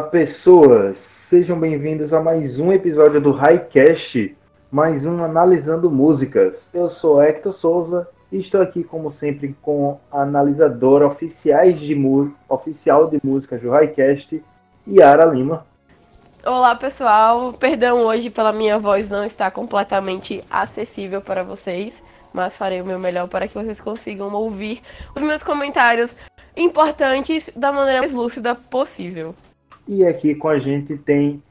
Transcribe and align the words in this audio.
Olá, 0.00 0.08
pessoas! 0.08 0.98
Sejam 0.98 1.60
bem-vindos 1.60 2.14
a 2.14 2.20
mais 2.22 2.58
um 2.58 2.72
episódio 2.72 3.20
do 3.20 3.32
Highcast, 3.32 4.34
mais 4.72 5.04
um 5.04 5.22
Analisando 5.22 5.90
Músicas. 5.90 6.70
Eu 6.72 6.88
sou 6.88 7.22
Hector 7.22 7.52
Souza 7.52 8.08
e 8.32 8.38
estou 8.38 8.62
aqui, 8.62 8.82
como 8.82 9.12
sempre, 9.12 9.54
com 9.60 10.00
a 10.10 10.22
analisadora 10.22 11.06
oficiais 11.06 11.78
de 11.78 11.94
oficial 12.48 13.10
de 13.10 13.20
músicas 13.22 13.60
do 13.60 13.68
Highcast, 13.68 14.42
Yara 14.88 15.26
Lima. 15.26 15.66
Olá, 16.46 16.74
pessoal. 16.74 17.52
Perdão 17.52 17.98
hoje 17.98 18.30
pela 18.30 18.52
minha 18.52 18.78
voz 18.78 19.10
não 19.10 19.22
estar 19.22 19.50
completamente 19.50 20.42
acessível 20.50 21.20
para 21.20 21.44
vocês, 21.44 22.02
mas 22.32 22.56
farei 22.56 22.80
o 22.80 22.86
meu 22.86 22.98
melhor 22.98 23.28
para 23.28 23.46
que 23.46 23.52
vocês 23.52 23.78
consigam 23.78 24.32
ouvir 24.32 24.80
os 25.14 25.20
meus 25.20 25.42
comentários 25.42 26.16
importantes 26.56 27.50
da 27.54 27.70
maneira 27.70 28.00
mais 28.00 28.14
lúcida 28.14 28.54
possível. 28.54 29.34
E 29.92 30.06
aqui 30.06 30.36
com 30.36 30.46
a 30.46 30.56
gente 30.56 30.96
tem 30.96 31.42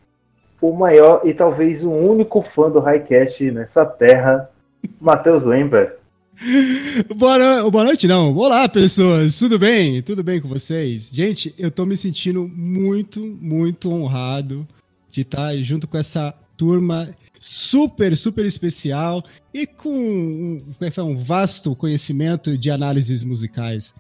o 0.62 0.72
maior 0.72 1.24
e 1.26 1.34
talvez 1.34 1.84
o 1.84 1.92
único 1.92 2.42
fã 2.42 2.72
do 2.72 2.80
Highcast 2.80 3.52
nessa 3.52 3.86
terra, 3.86 4.50
Matheus 4.98 5.44
Lember. 5.44 5.98
Boa, 7.18 7.70
boa 7.70 7.84
noite, 7.84 8.08
não. 8.08 8.34
Olá, 8.34 8.70
pessoas. 8.70 9.38
Tudo 9.38 9.60
bem? 9.60 10.02
Tudo 10.02 10.24
bem 10.24 10.40
com 10.40 10.48
vocês? 10.48 11.10
Gente, 11.14 11.54
eu 11.60 11.70
tô 11.70 11.86
me 11.86 11.98
sentindo 11.98 12.50
muito, 12.56 13.20
muito 13.20 13.92
honrado 13.92 14.66
de 15.10 15.20
estar 15.20 15.54
junto 15.56 15.86
com 15.86 15.98
essa 15.98 16.34
turma 16.56 17.10
super, 17.42 18.16
super 18.16 18.46
especial 18.46 19.22
e 19.54 19.68
com 19.68 19.90
um, 19.90 20.62
é 20.80 21.02
um 21.02 21.18
vasto 21.18 21.76
conhecimento 21.76 22.58
de 22.58 22.72
análises 22.72 23.22
musicais. 23.22 23.94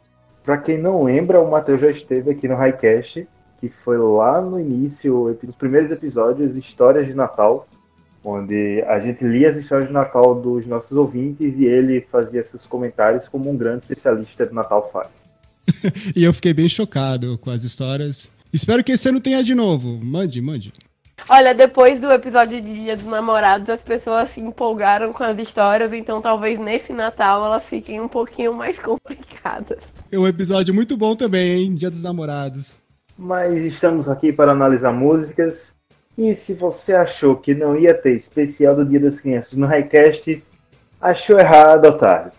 Para 0.45 0.57
quem 0.59 0.77
não 0.77 1.03
lembra, 1.03 1.41
o 1.41 1.51
Matheus 1.51 1.81
já 1.81 1.89
esteve 1.89 2.31
aqui 2.31 2.47
no 2.47 2.55
Highcast, 2.55 3.27
que 3.59 3.69
foi 3.69 3.97
lá 3.97 4.41
no 4.41 4.59
início, 4.59 5.37
nos 5.43 5.55
primeiros 5.55 5.91
episódios, 5.91 6.55
Histórias 6.55 7.07
de 7.07 7.13
Natal, 7.13 7.67
onde 8.23 8.81
a 8.87 8.99
gente 8.99 9.23
lia 9.23 9.49
as 9.49 9.57
histórias 9.57 9.87
de 9.87 9.93
Natal 9.93 10.35
dos 10.35 10.65
nossos 10.65 10.95
ouvintes 10.95 11.57
e 11.57 11.65
ele 11.65 12.01
fazia 12.11 12.43
seus 12.43 12.65
comentários 12.65 13.27
como 13.27 13.49
um 13.49 13.57
grande 13.57 13.81
especialista 13.81 14.45
de 14.45 14.53
Natal 14.53 14.89
faz. 14.91 15.09
e 16.15 16.23
eu 16.23 16.33
fiquei 16.33 16.53
bem 16.53 16.67
chocado 16.67 17.37
com 17.37 17.49
as 17.49 17.63
histórias. 17.63 18.31
Espero 18.51 18.83
que 18.83 18.93
esse 18.93 19.07
ano 19.07 19.19
tenha 19.19 19.43
de 19.43 19.53
novo. 19.53 19.99
Mande, 20.03 20.41
mande. 20.41 20.73
Olha, 21.27 21.53
depois 21.53 21.99
do 21.99 22.11
episódio 22.11 22.61
de 22.61 22.73
Dia 22.73 22.95
dos 22.95 23.05
Namorados, 23.05 23.69
as 23.69 23.81
pessoas 23.81 24.29
se 24.29 24.39
empolgaram 24.39 25.11
com 25.11 25.23
as 25.23 25.37
histórias, 25.37 25.93
então 25.93 26.21
talvez 26.21 26.57
nesse 26.57 26.93
Natal 26.93 27.45
elas 27.45 27.67
fiquem 27.67 27.99
um 27.99 28.07
pouquinho 28.07 28.53
mais 28.53 28.79
complicadas. 28.79 29.79
É 30.11 30.17
um 30.17 30.27
episódio 30.27 30.73
muito 30.73 30.95
bom 30.95 31.15
também, 31.15 31.63
hein? 31.63 31.75
Dia 31.75 31.89
dos 31.89 32.01
Namorados. 32.01 32.77
Mas 33.21 33.65
estamos 33.65 34.07
aqui 34.07 34.31
para 34.31 34.53
analisar 34.53 34.93
músicas. 34.93 35.75
E 36.17 36.33
se 36.37 36.53
você 36.53 36.95
achou 36.95 37.35
que 37.35 37.53
não 37.53 37.77
ia 37.77 37.93
ter 37.93 38.15
especial 38.15 38.73
do 38.73 38.85
Dia 38.85 39.01
das 39.01 39.19
Crianças 39.19 39.51
no 39.53 39.67
Highcast, 39.67 40.41
achou 41.01 41.37
errado, 41.37 41.85
otário. 41.85 42.31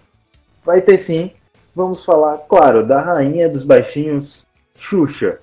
Vai 0.65 0.81
ter 0.81 0.97
sim. 0.97 1.33
Vamos 1.77 2.03
falar, 2.03 2.39
claro, 2.49 2.83
da 2.83 2.99
rainha 2.99 3.47
dos 3.47 3.63
baixinhos, 3.63 4.47
Xuxa. 4.79 5.39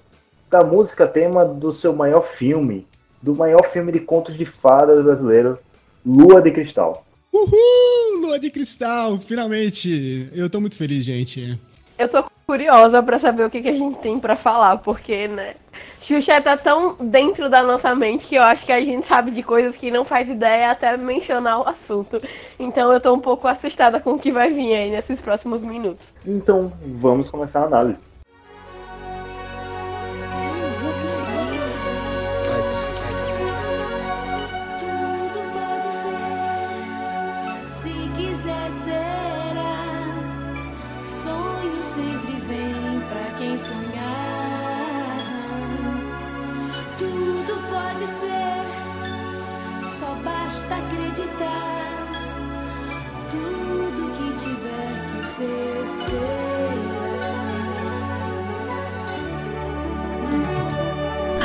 Da 0.49 0.63
música 0.63 1.07
tema 1.07 1.45
do 1.45 1.71
seu 1.71 1.93
maior 1.93 2.27
filme, 2.27 2.87
do 3.21 3.35
maior 3.35 3.69
filme 3.71 3.91
de 3.91 3.99
contos 3.99 4.35
de 4.35 4.45
fadas 4.45 5.03
brasileiro, 5.03 5.59
Lua 6.03 6.41
de 6.41 6.49
Cristal. 6.49 7.05
Uhul! 7.31 8.21
Lua 8.21 8.39
de 8.39 8.49
Cristal, 8.49 9.19
finalmente! 9.19 10.29
Eu 10.33 10.49
tô 10.49 10.59
muito 10.59 10.75
feliz, 10.75 11.05
gente. 11.05 11.59
Eu 11.95 12.07
tô 12.07 12.23
curiosa 12.47 13.03
para 13.03 13.19
saber 13.19 13.43
o 13.43 13.49
que, 13.49 13.61
que 13.61 13.67
a 13.67 13.77
gente 13.77 13.97
tem 13.97 14.17
para 14.17 14.37
falar, 14.37 14.77
porque, 14.77 15.27
né? 15.27 15.55
Xuxa 16.01 16.39
tá 16.41 16.55
tão 16.55 16.95
dentro 16.95 17.49
da 17.49 17.61
nossa 17.61 17.93
mente 17.93 18.25
que 18.25 18.35
eu 18.35 18.41
acho 18.41 18.65
que 18.65 18.71
a 18.71 18.79
gente 18.79 19.05
sabe 19.05 19.31
de 19.31 19.43
coisas 19.43 19.75
que 19.75 19.91
não 19.91 20.05
faz 20.05 20.29
ideia 20.29 20.71
até 20.71 20.95
mencionar 20.95 21.59
o 21.59 21.67
assunto. 21.67 22.21
Então 22.57 22.93
eu 22.93 23.01
tô 23.01 23.13
um 23.13 23.19
pouco 23.19 23.49
assustada 23.49 23.99
com 23.99 24.11
o 24.13 24.19
que 24.19 24.31
vai 24.31 24.49
vir 24.49 24.73
aí 24.73 24.89
nesses 24.89 25.19
próximos 25.19 25.61
minutos. 25.61 26.13
Então, 26.25 26.71
vamos 26.81 27.29
começar 27.29 27.63
a 27.63 27.65
análise. 27.65 27.99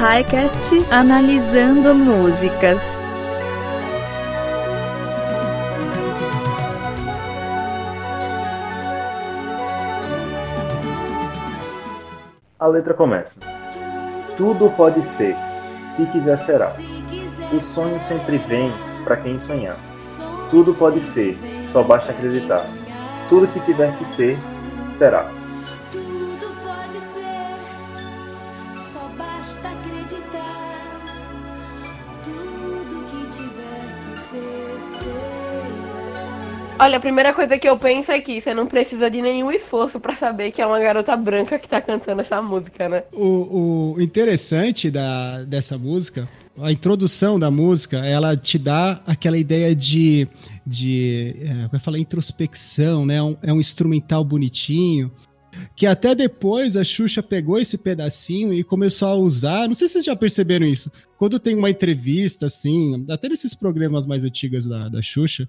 Highcast 0.03 0.93
analisando 0.93 1.95
músicas. 1.95 2.93
A 12.59 12.67
letra 12.67 12.95
começa. 12.95 13.39
Tudo 14.37 14.71
pode 14.71 15.01
ser, 15.03 15.37
se 15.95 16.05
quiser 16.07 16.39
será. 16.41 16.73
O 17.53 17.61
sonho 17.61 18.01
sempre 18.01 18.39
vem 18.39 18.73
para 19.05 19.19
quem 19.19 19.39
sonhar. 19.39 19.77
Tudo 20.51 20.75
pode 20.75 21.01
ser, 21.01 21.39
só 21.71 21.85
basta 21.85 22.11
acreditar. 22.11 22.67
Tudo 23.29 23.47
que 23.47 23.61
tiver 23.61 23.97
que 23.99 24.05
ser, 24.17 24.37
será. 24.99 25.42
Olha, 36.83 36.97
a 36.97 37.01
primeira 37.01 37.33
coisa 37.33 37.57
que 37.57 37.69
eu 37.69 37.79
penso 37.79 38.11
é 38.11 38.21
que 38.21 38.41
você 38.41 38.53
não 38.53 38.67
precisa 38.67 39.09
de 39.09 39.23
nenhum 39.23 39.53
esforço 39.53 40.01
para 40.01 40.17
saber 40.17 40.51
que 40.51 40.61
é 40.61 40.67
uma 40.67 40.81
garota 40.81 41.17
branca 41.17 41.57
que 41.57 41.69
tá 41.69 41.81
cantando 41.81 42.23
essa 42.23 42.43
música, 42.43 42.89
né? 42.89 43.05
O, 43.13 43.95
o 43.95 44.03
interessante 44.03 44.91
da, 44.91 45.45
dessa 45.45 45.79
música, 45.79 46.29
a 46.61 46.73
introdução 46.73 47.39
da 47.39 47.53
música, 47.53 47.99
ela 47.99 48.37
te 48.37 48.59
dá 48.59 49.01
aquela 49.07 49.39
ideia 49.39 49.77
de, 49.77 50.27
de 50.67 51.37
é, 51.41 51.69
eu 51.73 51.79
falar 51.79 52.01
introspecção, 52.01 53.07
né? 53.07 53.15
É 53.15 53.23
um, 53.23 53.37
é 53.45 53.53
um 53.53 53.61
instrumental 53.61 54.25
bonitinho 54.25 55.13
que 55.77 55.87
até 55.87 56.17
depois 56.17 56.77
a 56.77 56.83
Xuxa 56.83 57.23
pegou 57.23 57.61
esse 57.61 57.79
pedacinho 57.79 58.53
e 58.53 58.65
começou 58.65 59.07
a 59.07 59.15
usar. 59.15 59.69
Não 59.69 59.75
sei 59.77 59.87
se 59.87 59.93
vocês 59.93 60.05
já 60.07 60.17
perceberam 60.17 60.67
isso. 60.67 60.91
Quando 61.17 61.39
tem 61.39 61.55
uma 61.55 61.71
entrevista, 61.71 62.47
assim, 62.47 63.07
até 63.09 63.29
nesses 63.29 63.55
programas 63.55 64.05
mais 64.05 64.25
antigos 64.25 64.67
da, 64.67 64.89
da 64.89 65.01
Xuxa, 65.01 65.49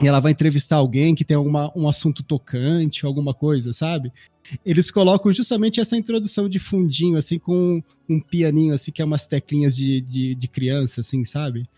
e 0.00 0.06
ela 0.06 0.20
vai 0.20 0.30
entrevistar 0.30 0.76
alguém 0.76 1.14
que 1.14 1.24
tem 1.24 1.36
alguma, 1.36 1.72
um 1.76 1.88
assunto 1.88 2.22
tocante, 2.22 3.04
alguma 3.04 3.34
coisa, 3.34 3.72
sabe? 3.72 4.12
Eles 4.64 4.90
colocam 4.90 5.32
justamente 5.32 5.80
essa 5.80 5.96
introdução 5.96 6.48
de 6.48 6.58
fundinho, 6.60 7.16
assim, 7.16 7.38
com 7.38 7.82
um 8.08 8.20
pianinho, 8.20 8.74
assim, 8.74 8.92
que 8.92 9.02
é 9.02 9.04
umas 9.04 9.26
teclinhas 9.26 9.74
de, 9.74 10.00
de, 10.00 10.34
de 10.36 10.48
criança, 10.48 11.00
assim, 11.00 11.24
sabe? 11.24 11.68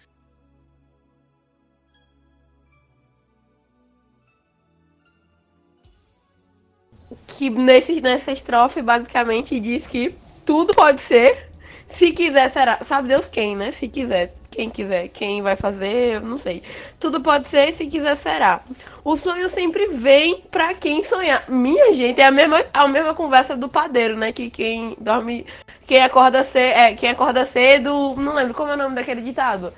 Que 7.39 7.49
nesse, 7.49 8.03
nessa 8.03 8.33
estrofe, 8.33 8.83
basicamente, 8.83 9.59
diz 9.59 9.87
que 9.87 10.15
tudo 10.45 10.75
pode 10.75 11.01
ser, 11.01 11.49
se 11.91 12.13
quiser 12.13 12.51
será. 12.51 12.85
Sabe 12.85 13.09
Deus 13.09 13.27
quem, 13.27 13.57
né? 13.57 13.73
Se 13.73 13.89
quiser 13.89 14.35
quem 14.61 14.69
quiser, 14.69 15.09
quem 15.09 15.41
vai 15.41 15.57
fazer, 15.57 16.21
não 16.21 16.39
sei. 16.39 16.63
Tudo 16.99 17.21
pode 17.21 17.49
ser, 17.49 17.73
se 17.73 17.87
quiser 17.87 18.15
será. 18.15 18.61
O 19.03 19.17
sonho 19.17 19.49
sempre 19.49 19.87
vem 19.87 20.43
para 20.51 20.75
quem 20.75 21.03
sonhar. 21.03 21.45
Minha 21.49 21.95
gente, 21.95 22.21
é 22.21 22.27
a 22.27 22.31
mesma, 22.31 22.63
a 22.75 22.87
mesma 22.87 23.15
conversa 23.15 23.57
do 23.57 23.71
padeiro, 23.71 24.17
né? 24.17 24.33
Que 24.33 24.51
quem 24.51 24.95
dorme, 25.01 25.47
quem 25.87 26.03
acorda 26.03 26.45
cedo, 26.45 26.77
é, 26.77 26.95
quem 26.95 27.09
acorda 27.09 27.47
cedo, 27.47 28.15
não 28.17 28.35
lembro 28.35 28.53
como 28.53 28.71
é 28.71 28.75
o 28.75 28.77
nome 28.77 28.95
daquele 28.95 29.23
ditado. 29.23 29.73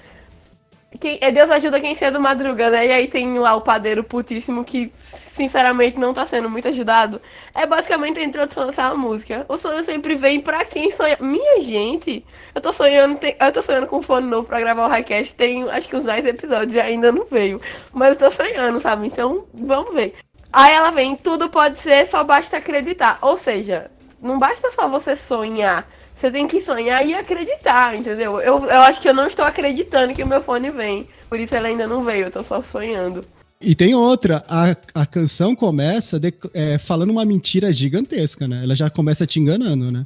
Quem, 1.01 1.19
é 1.21 1.31
Deus 1.31 1.51
ajuda 1.51 1.81
quem 1.81 1.97
cedo 1.97 2.21
madruga, 2.21 2.71
né? 2.71 2.87
E 2.87 2.93
aí 2.93 3.09
tem 3.09 3.39
lá 3.39 3.55
o 3.55 3.61
padeiro 3.61 4.05
putíssimo 4.05 4.65
que, 4.65 4.93
sinceramente, 5.29 5.99
não 5.99 6.13
tá 6.13 6.25
sendo 6.25 6.49
muito 6.49 6.69
ajudado. 6.69 7.21
É 7.55 7.67
basicamente 7.67 8.19
a 8.21 8.25
introdução 8.25 8.67
dessa 8.67 8.95
música. 8.95 9.45
O 9.49 9.57
sonho 9.57 9.83
sempre 9.85 10.15
vem 10.15 10.41
pra 10.41 10.65
quem 10.65 10.91
sonha. 10.91 11.17
Minha 11.21 11.61
gente, 11.61 12.25
eu 12.55 12.61
tô 12.61 12.73
sonhando, 12.73 13.19
tem, 13.19 13.37
eu 13.41 13.53
tô 13.53 13.63
sonhando 13.63 13.87
com 13.87 13.99
um 13.99 14.03
fone 14.03 14.27
novo 14.27 14.47
pra 14.47 14.61
gravar 14.61 14.87
o 14.87 14.89
Highcast. 14.89 15.35
Tem 15.35 15.69
acho 15.71 15.89
que 15.89 15.97
uns 15.97 16.05
10 16.05 16.27
episódios 16.27 16.75
e 16.75 16.81
ainda 16.81 17.11
não 17.11 17.25
veio. 17.25 17.61
Mas 17.93 18.11
eu 18.11 18.17
tô 18.17 18.31
sonhando, 18.31 18.79
sabe? 18.79 19.07
Então, 19.07 19.47
vamos 19.55 19.95
ver. 19.95 20.15
Aí 20.53 20.75
ela 20.75 20.91
vem, 20.91 21.17
tudo 21.17 21.49
pode 21.49 21.79
ser, 21.79 22.07
só 22.07 22.23
basta 22.23 22.59
acreditar. 22.59 23.19
Ou 23.23 23.37
seja, 23.37 23.91
não 24.21 24.39
basta 24.39 24.71
só 24.71 24.87
você 24.87 25.17
sonhar 25.17 25.87
Você 26.23 26.31
tem 26.31 26.47
que 26.47 26.61
sonhar 26.61 27.05
e 27.05 27.13
acreditar, 27.15 27.97
entendeu? 27.97 28.41
Eu, 28.41 28.61
eu 28.61 28.81
acho 28.83 29.01
que 29.01 29.09
eu 29.09 29.13
não 29.13 29.27
estou 29.27 29.45
acreditando 29.45 30.15
que 30.15 30.23
o 30.23 30.27
meu 30.27 30.41
fone 30.41 30.71
vem. 30.71 31.09
Por 31.29 31.41
isso 31.41 31.53
ele 31.53 31.67
ainda 31.67 31.85
não 31.89 32.05
veio, 32.05 32.27
eu 32.27 32.31
tô 32.31 32.45
só 32.45 32.61
sonhando. 32.61 33.25
E 33.61 33.75
tem 33.75 33.93
outra, 33.93 34.41
a, 34.49 34.77
a 34.95 35.05
canção 35.05 35.57
começa 35.57 36.21
de, 36.21 36.33
é, 36.55 36.79
falando 36.79 37.11
uma 37.11 37.25
mentira 37.25 37.73
gigantesca, 37.73 38.47
né? 38.47 38.63
Ela 38.63 38.77
já 38.77 38.89
começa 38.89 39.27
te 39.27 39.41
enganando, 39.41 39.91
né? 39.91 40.05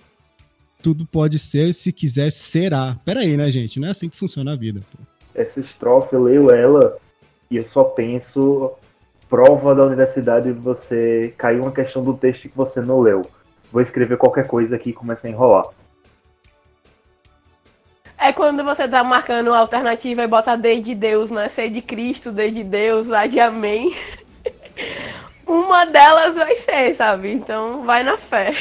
Tudo 0.82 1.04
pode 1.04 1.38
ser, 1.38 1.74
se 1.74 1.92
quiser, 1.92 2.32
será. 2.32 2.96
Pera 3.04 3.20
aí, 3.20 3.36
né, 3.36 3.50
gente? 3.50 3.78
Não 3.78 3.86
é 3.86 3.90
assim 3.90 4.08
que 4.08 4.16
funciona 4.16 4.54
a 4.54 4.56
vida. 4.56 4.80
Pô. 4.90 4.98
Essa 5.34 5.60
estrofe, 5.60 6.14
eu 6.14 6.22
leio 6.22 6.50
ela 6.50 6.96
e 7.50 7.58
eu 7.58 7.62
só 7.62 7.84
penso 7.84 8.72
prova 9.28 9.74
da 9.74 9.84
universidade 9.84 10.50
você 10.50 11.34
caiu 11.36 11.64
uma 11.64 11.72
questão 11.72 12.02
do 12.02 12.14
texto 12.14 12.48
que 12.48 12.56
você 12.56 12.80
não 12.80 13.00
leu. 13.00 13.20
Vou 13.70 13.82
escrever 13.82 14.16
qualquer 14.16 14.46
coisa 14.46 14.76
aqui 14.76 14.90
e 14.90 14.94
começa 14.94 15.26
a 15.26 15.30
enrolar. 15.30 15.66
É 18.18 18.32
quando 18.32 18.64
você 18.64 18.88
tá 18.88 19.04
marcando 19.04 19.52
a 19.52 19.58
alternativa 19.58 20.22
e 20.22 20.26
bota 20.26 20.56
D 20.56 20.80
de 20.80 20.94
Deus, 20.94 21.30
né? 21.30 21.48
C 21.48 21.68
de 21.68 21.82
Cristo, 21.82 22.32
D 22.32 22.50
de 22.50 22.64
Deus, 22.64 23.10
A 23.12 23.26
de 23.26 23.38
Amém. 23.38 23.94
Uma 25.46 25.84
delas 25.84 26.34
vai 26.34 26.56
ser, 26.56 26.96
sabe? 26.96 27.32
Então 27.32 27.84
vai 27.84 28.02
na 28.02 28.16
fé. 28.16 28.54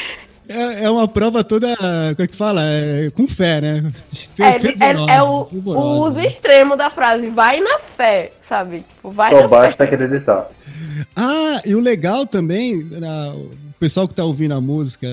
É, 0.48 0.84
é 0.84 0.90
uma 0.90 1.08
prova 1.08 1.44
toda, 1.44 1.76
como 1.76 2.16
é 2.20 2.28
que 2.28 2.36
fala? 2.36 2.62
É, 2.64 3.10
com 3.10 3.28
fé, 3.28 3.62
né? 3.62 3.92
Fe, 4.36 4.44
é, 4.44 5.14
é, 5.14 5.16
é, 5.16 5.24
o, 5.24 5.48
o 5.52 6.08
uso 6.08 6.20
extremo 6.20 6.76
da 6.76 6.92
frase, 6.92 7.28
vai 7.30 7.60
na 7.60 7.80
fé, 7.80 8.32
sabe? 8.44 8.82
Tipo, 8.82 9.10
vai 9.10 9.32
Só 9.32 9.48
basta 9.48 9.86
fé. 9.86 9.96
acreditar. 9.96 10.48
Ah, 11.16 11.62
e 11.66 11.74
o 11.74 11.80
legal 11.80 12.28
também, 12.28 12.88
o 13.34 13.50
pessoal 13.80 14.08
que 14.08 14.14
tá 14.14 14.24
ouvindo 14.24 14.54
a 14.54 14.62
música 14.62 15.08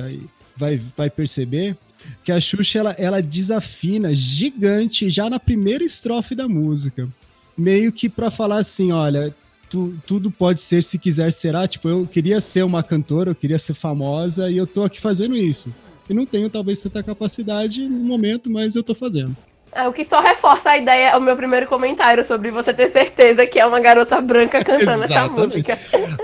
vai, 0.54 0.78
vai 0.94 1.08
perceber 1.08 1.76
que 2.24 2.32
a 2.32 2.40
Xuxa 2.40 2.78
ela, 2.78 2.96
ela 2.98 3.22
desafina 3.22 4.14
gigante 4.14 5.08
já 5.10 5.28
na 5.28 5.40
primeira 5.40 5.84
estrofe 5.84 6.34
da 6.34 6.48
música. 6.48 7.08
Meio 7.56 7.92
que 7.92 8.08
para 8.08 8.30
falar 8.30 8.58
assim, 8.58 8.92
olha, 8.92 9.34
tu, 9.68 9.94
tudo 10.06 10.30
pode 10.30 10.60
ser 10.60 10.82
se 10.82 10.98
quiser 10.98 11.32
será. 11.32 11.66
Tipo, 11.66 11.88
eu 11.88 12.06
queria 12.06 12.40
ser 12.40 12.62
uma 12.62 12.82
cantora, 12.82 13.30
eu 13.30 13.34
queria 13.34 13.58
ser 13.58 13.74
famosa 13.74 14.50
e 14.50 14.56
eu 14.56 14.66
tô 14.66 14.84
aqui 14.84 15.00
fazendo 15.00 15.34
isso. 15.36 15.74
E 16.08 16.14
não 16.14 16.26
tenho 16.26 16.50
talvez 16.50 16.80
tanta 16.80 17.02
capacidade 17.02 17.88
no 17.88 18.04
momento, 18.04 18.50
mas 18.50 18.76
eu 18.76 18.82
tô 18.82 18.94
fazendo. 18.94 19.34
É, 19.74 19.88
o 19.88 19.92
que 19.92 20.04
só 20.04 20.20
reforça 20.20 20.70
a 20.70 20.78
ideia, 20.78 21.10
é 21.10 21.16
o 21.16 21.20
meu 21.20 21.34
primeiro 21.34 21.66
comentário 21.66 22.26
sobre 22.26 22.50
você 22.50 22.74
ter 22.74 22.90
certeza 22.90 23.46
que 23.46 23.58
é 23.58 23.64
uma 23.64 23.80
garota 23.80 24.20
branca 24.20 24.62
cantando 24.62 25.04
essa 25.04 25.26
música. 25.28 25.78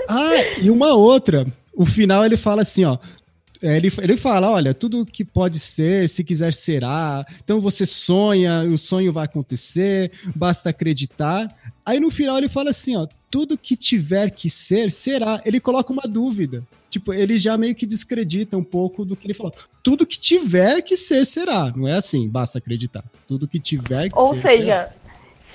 Ah, 0.07 0.61
e 0.61 0.69
uma 0.69 0.93
outra. 0.93 1.47
O 1.73 1.85
final 1.85 2.23
ele 2.23 2.37
fala 2.37 2.61
assim, 2.61 2.85
ó. 2.85 2.97
É, 3.61 3.75
ele, 3.75 3.91
ele 4.01 4.15
fala, 4.15 4.49
olha, 4.49 4.73
tudo 4.73 5.05
que 5.05 5.25
pode 5.25 5.59
ser, 5.59 6.07
se 6.07 6.23
quiser 6.23 6.53
será. 6.53 7.25
Então 7.43 7.59
você 7.59 7.85
sonha, 7.85 8.63
o 8.63 8.77
sonho 8.77 9.11
vai 9.11 9.25
acontecer, 9.25 10.11
basta 10.35 10.69
acreditar. 10.69 11.53
Aí 11.85 11.99
no 11.99 12.09
final 12.09 12.37
ele 12.37 12.47
fala 12.47 12.69
assim, 12.69 12.95
ó, 12.95 13.05
tudo 13.29 13.57
que 13.57 13.75
tiver 13.75 14.31
que 14.31 14.49
ser, 14.49 14.91
será. 14.91 15.41
Ele 15.45 15.59
coloca 15.59 15.91
uma 15.91 16.03
dúvida. 16.03 16.63
Tipo, 16.89 17.13
ele 17.13 17.37
já 17.37 17.55
meio 17.57 17.75
que 17.75 17.85
descredita 17.85 18.57
um 18.57 18.63
pouco 18.63 19.05
do 19.05 19.15
que 19.15 19.27
ele 19.27 19.33
falou. 19.35 19.53
Tudo 19.83 20.07
que 20.07 20.19
tiver 20.19 20.81
que 20.81 20.97
ser, 20.97 21.25
será. 21.25 21.71
Não 21.75 21.87
é 21.87 21.93
assim, 21.93 22.27
basta 22.27 22.57
acreditar. 22.57 23.03
Tudo 23.27 23.47
que 23.47 23.59
tiver 23.59 24.09
que 24.09 24.17
Ou 24.17 24.29
ser. 24.29 24.33
Ou 24.33 24.41
seja, 24.41 24.63
será. 24.63 24.93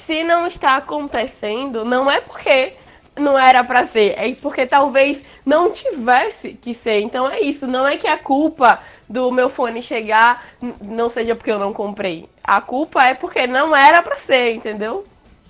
se 0.07 0.25
não 0.25 0.47
está 0.47 0.77
acontecendo, 0.77 1.85
não 1.85 2.09
é 2.09 2.21
porque 2.21 2.75
não 3.17 3.39
era 3.39 3.63
para 3.63 3.87
ser, 3.87 4.15
é 4.17 4.35
porque 4.35 4.67
talvez 4.67 5.23
não 5.45 5.71
tivesse 5.71 6.55
que 6.55 6.75
ser. 6.75 7.01
Então 7.01 7.31
é 7.31 7.41
isso, 7.41 7.67
não 7.67 7.87
é 7.87 7.97
que 7.97 8.07
a 8.07 8.19
culpa 8.19 8.81
do 9.09 9.31
meu 9.31 9.49
fone 9.49 9.83
chegar 9.83 10.47
não 10.83 11.09
seja 11.09 11.35
porque 11.35 11.51
eu 11.51 11.59
não 11.59 11.73
comprei. 11.73 12.29
A 12.43 12.61
culpa 12.61 13.05
é 13.05 13.15
porque 13.15 13.47
não 13.47 13.75
era 13.75 14.03
para 14.03 14.17
ser, 14.17 14.55
entendeu? 14.55 15.05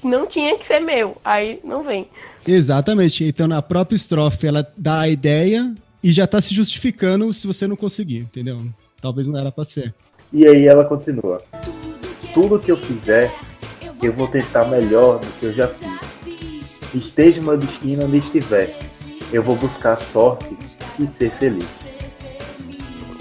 não 0.05 0.27
tinha 0.27 0.57
que 0.57 0.67
ser 0.67 0.81
meu. 0.81 1.17
Aí 1.25 1.59
não 1.65 1.83
vem. 1.83 2.07
Exatamente. 2.47 3.25
Então, 3.25 3.49
na 3.49 3.63
própria 3.63 3.97
estrofe, 3.97 4.47
ela 4.47 4.67
dá 4.77 5.01
a 5.01 5.09
ideia 5.09 5.75
e 6.03 6.13
já 6.13 6.27
tá 6.27 6.41
se 6.41 6.55
justificando 6.55 7.33
se 7.33 7.47
você 7.47 7.67
não 7.67 7.77
conseguir, 7.77 8.19
entendeu? 8.19 8.61
Talvez 9.01 9.27
não 9.27 9.39
era 9.39 9.51
pra 9.51 9.65
ser. 9.65 9.95
E 10.33 10.47
aí 10.47 10.67
ela 10.67 10.85
continua. 10.85 11.41
Tudo 12.33 12.59
que 12.59 12.71
eu 12.71 12.77
fizer, 12.77 13.33
eu 14.03 14.13
vou 14.13 14.29
tentar 14.29 14.67
melhor 14.67 15.19
do 15.19 15.27
que 15.39 15.47
eu 15.47 15.53
já 15.53 15.69
fiz. 15.69 16.14
Esteja 16.95 17.41
meu 17.41 17.57
destino 17.57 18.05
onde 18.05 18.19
estiver. 18.19 18.79
Eu 19.33 19.43
vou 19.43 19.57
buscar 19.57 19.99
sorte 19.99 20.57
e 20.99 21.07
ser 21.09 21.31
feliz. 21.33 21.69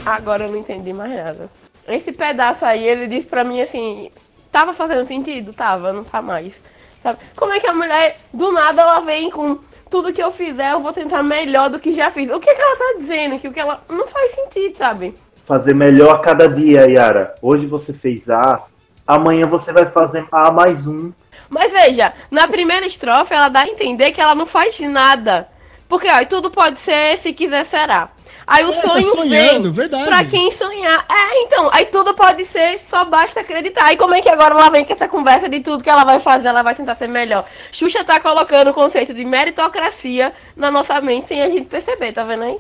Agora 0.06 0.46
eu 0.46 0.52
não 0.52 0.60
entendi 0.60 0.94
mais 0.94 1.12
nada. 1.12 1.50
Esse 1.88 2.12
pedaço 2.12 2.66
aí, 2.66 2.84
ele 2.88 3.08
disse 3.08 3.28
pra 3.28 3.44
mim 3.44 3.62
assim, 3.62 4.12
tava 4.52 4.74
fazendo 4.74 5.06
sentido? 5.06 5.54
Tava, 5.54 5.92
não 5.92 6.04
tá 6.04 6.22
mais. 6.22 6.54
Sabe? 7.02 7.20
Como 7.36 7.52
é 7.52 7.60
que 7.60 7.68
a 7.68 7.74
mulher, 7.74 8.18
do 8.34 8.52
nada, 8.52 8.82
ela 8.82 9.00
vem 9.00 9.32
com 9.32 9.58
tudo 9.90 10.14
que 10.14 10.24
eu 10.24 10.32
fizer, 10.32 10.72
eu 10.72 10.80
vou 10.80 10.94
tentar 10.94 11.24
melhor 11.24 11.70
do 11.70 11.80
que 11.80 11.94
já 11.94 12.12
fiz. 12.12 12.30
O 12.30 12.40
que, 12.40 12.50
é 12.50 12.56
que 12.56 12.62
ela 12.62 12.78
tá 12.78 12.96
dizendo? 12.98 13.40
Que 13.40 13.48
o 13.48 13.54
que 13.54 13.60
ela. 13.60 13.82
Não 13.90 14.08
faz 14.08 14.34
sentido, 14.34 14.76
sabe? 14.76 15.16
Fazer 15.46 15.74
melhor 15.76 16.16
a 16.16 16.20
cada 16.20 16.48
dia, 16.48 16.90
Yara. 16.90 17.36
Hoje 17.42 17.66
você 17.66 17.92
fez 17.92 18.30
A, 18.30 18.64
amanhã 19.06 19.46
você 19.46 19.74
vai 19.74 19.86
fazer 19.90 20.26
A 20.32 20.52
mais 20.52 20.88
um. 20.88 21.12
Mas 21.54 21.72
veja, 21.72 22.12
na 22.32 22.48
primeira 22.48 22.86
estrofe 22.86 23.34
ela 23.34 23.48
dá 23.48 23.62
a 23.62 23.68
entender 23.68 24.12
que 24.12 24.20
ela 24.20 24.34
não 24.34 24.46
faz 24.46 24.80
nada. 24.80 25.48
Porque, 25.88 26.10
ó, 26.10 26.26
tudo 26.26 26.50
pode 26.50 26.80
ser, 26.80 27.20
se 27.20 27.32
quiser 27.32 27.64
será. 27.66 28.10
Aí 28.46 28.66
o 28.66 28.70
é, 28.70 28.74
sonho 28.74 28.96
tá 28.96 29.22
sonhando, 29.22 29.72
vem 29.72 29.88
verdade. 29.88 30.06
pra 30.06 30.26
quem 30.26 30.52
sonhar. 30.52 31.06
É, 31.10 31.44
então, 31.44 31.70
aí 31.72 31.86
tudo 31.86 32.14
pode 32.14 32.46
ser, 32.46 32.82
só 32.90 33.06
basta 33.06 33.40
acreditar. 33.40 33.94
E 33.94 33.98
como 33.98 34.16
é 34.16 34.22
que 34.22 34.28
agora 34.28 34.56
ela 34.56 34.70
vem 34.70 34.84
com 34.84 34.92
essa 34.92 35.08
conversa 35.08 35.48
de 35.48 35.60
tudo 35.60 35.84
que 35.84 35.90
ela 35.90 36.04
vai 36.04 36.20
fazer, 36.20 36.48
ela 36.48 36.64
vai 36.64 36.74
tentar 36.74 36.96
ser 36.96 37.08
melhor? 37.08 37.46
Xuxa 37.72 38.04
tá 38.04 38.20
colocando 38.20 38.72
o 38.72 38.74
conceito 38.74 39.14
de 39.14 39.24
meritocracia 39.24 40.34
na 40.58 40.72
nossa 40.72 41.00
mente 41.00 41.28
sem 41.28 41.42
a 41.42 41.48
gente 41.48 41.66
perceber, 41.66 42.12
tá 42.12 42.24
vendo 42.24 42.44
aí? 42.44 42.58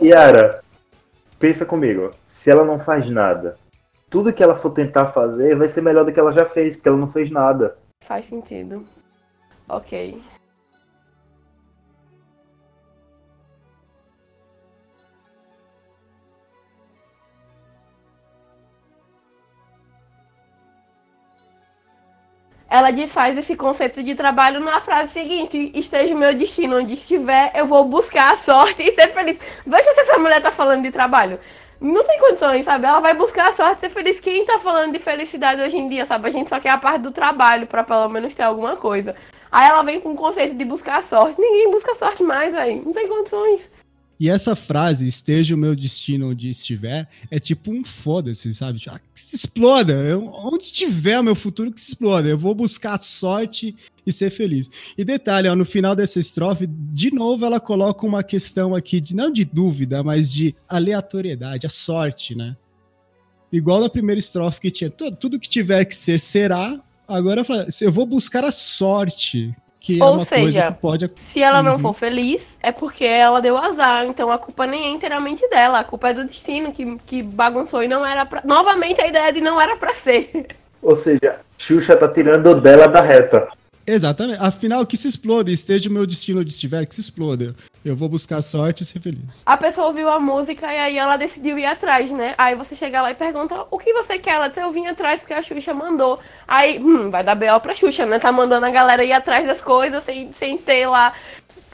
Yara, 0.00 0.62
pensa 1.38 1.66
comigo. 1.66 2.10
Se 2.28 2.50
ela 2.50 2.64
não 2.64 2.78
faz 2.78 3.10
nada, 3.10 3.56
tudo 4.08 4.32
que 4.32 4.42
ela 4.42 4.54
for 4.54 4.70
tentar 4.70 5.06
fazer 5.06 5.56
vai 5.56 5.68
ser 5.68 5.80
melhor 5.82 6.04
do 6.04 6.12
que 6.12 6.20
ela 6.20 6.32
já 6.32 6.46
fez, 6.46 6.76
porque 6.76 6.88
ela 6.88 6.98
não 6.98 7.10
fez 7.10 7.30
nada. 7.30 7.76
Faz 8.06 8.26
sentido. 8.26 8.86
Ok. 9.68 10.22
ela 22.72 22.90
desfaz 22.90 23.36
esse 23.36 23.54
conceito 23.54 24.02
de 24.02 24.14
trabalho 24.14 24.58
na 24.58 24.80
frase 24.80 25.12
seguinte: 25.12 25.70
esteja 25.74 26.14
o 26.14 26.18
meu 26.18 26.34
destino 26.34 26.78
onde 26.78 26.94
estiver, 26.94 27.52
eu 27.54 27.66
vou 27.66 27.84
buscar 27.84 28.32
a 28.32 28.36
sorte 28.38 28.82
e 28.82 28.92
ser 28.92 29.08
feliz. 29.12 29.38
Veja 29.66 29.92
se 29.92 30.00
essa 30.00 30.16
mulher 30.16 30.40
tá 30.40 30.50
falando 30.50 30.82
de 30.82 30.90
trabalho. 30.90 31.38
Não 31.82 32.04
tem 32.04 32.20
condições, 32.20 32.64
sabe? 32.64 32.86
Ela 32.86 33.00
vai 33.00 33.12
buscar 33.12 33.48
a 33.48 33.52
sorte 33.52 33.80
ser 33.80 33.90
feliz. 33.90 34.20
Quem 34.20 34.46
tá 34.46 34.60
falando 34.60 34.92
de 34.92 35.00
felicidade 35.00 35.60
hoje 35.60 35.76
em 35.76 35.88
dia, 35.88 36.06
sabe? 36.06 36.28
A 36.28 36.30
gente 36.30 36.48
só 36.48 36.60
quer 36.60 36.70
a 36.70 36.78
parte 36.78 37.02
do 37.02 37.10
trabalho 37.10 37.66
para 37.66 37.82
pelo 37.82 38.08
menos 38.08 38.32
ter 38.34 38.44
alguma 38.44 38.76
coisa. 38.76 39.16
Aí 39.50 39.68
ela 39.68 39.82
vem 39.82 40.00
com 40.00 40.12
o 40.12 40.16
conceito 40.16 40.54
de 40.54 40.64
buscar 40.64 41.02
sorte. 41.02 41.40
Ninguém 41.40 41.72
busca 41.72 41.92
sorte 41.96 42.22
mais, 42.22 42.54
aí. 42.54 42.80
Não 42.80 42.92
tem 42.92 43.08
condições. 43.08 43.68
E 44.20 44.30
essa 44.30 44.54
frase, 44.54 45.08
esteja 45.08 45.56
o 45.56 45.58
meu 45.58 45.74
destino 45.74 46.30
onde 46.30 46.48
estiver, 46.48 47.08
é 47.28 47.40
tipo 47.40 47.72
um 47.72 47.82
foda-se, 47.82 48.54
sabe? 48.54 48.78
Tipo, 48.78 48.94
ah, 48.94 49.00
que 49.12 49.20
se 49.20 49.34
exploda. 49.34 49.92
Eu, 49.92 50.24
onde 50.44 50.70
tiver 50.70 51.18
o 51.18 51.24
meu 51.24 51.34
futuro, 51.34 51.72
que 51.72 51.80
se 51.80 51.88
exploda. 51.88 52.28
Eu 52.28 52.38
vou 52.38 52.54
buscar 52.54 52.96
sorte 53.00 53.74
e 54.06 54.12
ser 54.12 54.30
feliz. 54.30 54.70
E 54.96 55.04
detalhe, 55.04 55.48
ó, 55.48 55.54
no 55.54 55.64
final 55.64 55.94
dessa 55.94 56.18
estrofe, 56.18 56.66
de 56.66 57.12
novo 57.12 57.44
ela 57.44 57.60
coloca 57.60 58.06
uma 58.06 58.22
questão 58.22 58.74
aqui, 58.74 59.00
de, 59.00 59.14
não 59.14 59.30
de 59.30 59.44
dúvida, 59.44 60.02
mas 60.02 60.30
de 60.30 60.54
aleatoriedade, 60.68 61.66
a 61.66 61.70
sorte, 61.70 62.34
né? 62.34 62.56
Igual 63.52 63.80
na 63.80 63.88
primeira 63.88 64.18
estrofe 64.18 64.60
que 64.60 64.70
tinha 64.70 64.90
tudo, 64.90 65.16
tudo 65.16 65.40
que 65.40 65.48
tiver 65.48 65.84
que 65.84 65.94
ser, 65.94 66.18
será. 66.18 66.80
Agora 67.06 67.44
eu 67.80 67.92
vou 67.92 68.06
buscar 68.06 68.44
a 68.44 68.50
sorte 68.50 69.54
que 69.82 70.00
é 70.00 70.04
Ou 70.04 70.10
é 70.10 70.16
uma 70.18 70.24
seja, 70.24 70.42
coisa 70.42 70.66
que 70.68 70.80
pode 70.80 71.10
se 71.16 71.42
ela 71.42 71.62
não 71.62 71.72
uhum. 71.72 71.78
for 71.78 71.92
feliz, 71.92 72.56
é 72.62 72.70
porque 72.70 73.04
ela 73.04 73.40
deu 73.40 73.58
azar. 73.58 74.06
Então 74.06 74.30
a 74.30 74.38
culpa 74.38 74.64
nem 74.64 74.84
é 74.84 74.88
inteiramente 74.90 75.46
dela, 75.48 75.80
a 75.80 75.84
culpa 75.84 76.10
é 76.10 76.14
do 76.14 76.24
destino 76.24 76.72
que, 76.72 76.96
que 76.98 77.22
bagunçou 77.22 77.82
e 77.82 77.88
não 77.88 78.06
era 78.06 78.24
pra. 78.24 78.42
Novamente 78.44 79.00
a 79.00 79.08
ideia 79.08 79.32
de 79.32 79.40
não 79.40 79.60
era 79.60 79.76
para 79.76 79.92
ser. 79.92 80.56
Ou 80.80 80.94
seja, 80.94 81.40
Xuxa 81.58 81.96
tá 81.96 82.08
tirando 82.08 82.60
dela 82.60 82.86
da 82.86 83.00
reta. 83.00 83.48
Exatamente. 83.86 84.42
Afinal, 84.42 84.86
que 84.86 84.96
se 84.96 85.08
exploda, 85.08 85.50
esteja 85.50 85.88
o 85.88 85.92
meu 85.92 86.06
destino 86.06 86.40
onde 86.40 86.52
estiver, 86.52 86.86
que 86.86 86.94
se 86.94 87.00
exploda. 87.00 87.54
Eu 87.84 87.96
vou 87.96 88.08
buscar 88.08 88.40
sorte 88.42 88.82
e 88.82 88.86
ser 88.86 89.00
feliz. 89.00 89.42
A 89.44 89.56
pessoa 89.56 89.88
ouviu 89.88 90.08
a 90.08 90.20
música 90.20 90.72
e 90.72 90.78
aí 90.78 90.98
ela 90.98 91.16
decidiu 91.16 91.58
ir 91.58 91.64
atrás, 91.64 92.10
né? 92.12 92.34
Aí 92.38 92.54
você 92.54 92.76
chega 92.76 93.02
lá 93.02 93.10
e 93.10 93.14
pergunta 93.14 93.66
o 93.70 93.78
que 93.78 93.92
você 93.92 94.18
quer? 94.18 94.34
Ela 94.34 94.48
disse, 94.48 94.60
eu 94.60 94.70
vim 94.70 94.86
atrás 94.86 95.20
porque 95.20 95.34
a 95.34 95.42
Xuxa 95.42 95.74
mandou. 95.74 96.18
Aí, 96.46 96.78
hum, 96.78 97.10
vai 97.10 97.24
dar 97.24 97.34
B.O. 97.34 97.58
pra 97.58 97.74
Xuxa, 97.74 98.06
né? 98.06 98.18
Tá 98.18 98.30
mandando 98.30 98.66
a 98.66 98.70
galera 98.70 99.04
ir 99.04 99.12
atrás 99.12 99.46
das 99.46 99.60
coisas 99.60 100.04
sem, 100.04 100.32
sem 100.32 100.56
ter 100.58 100.86
lá. 100.86 101.12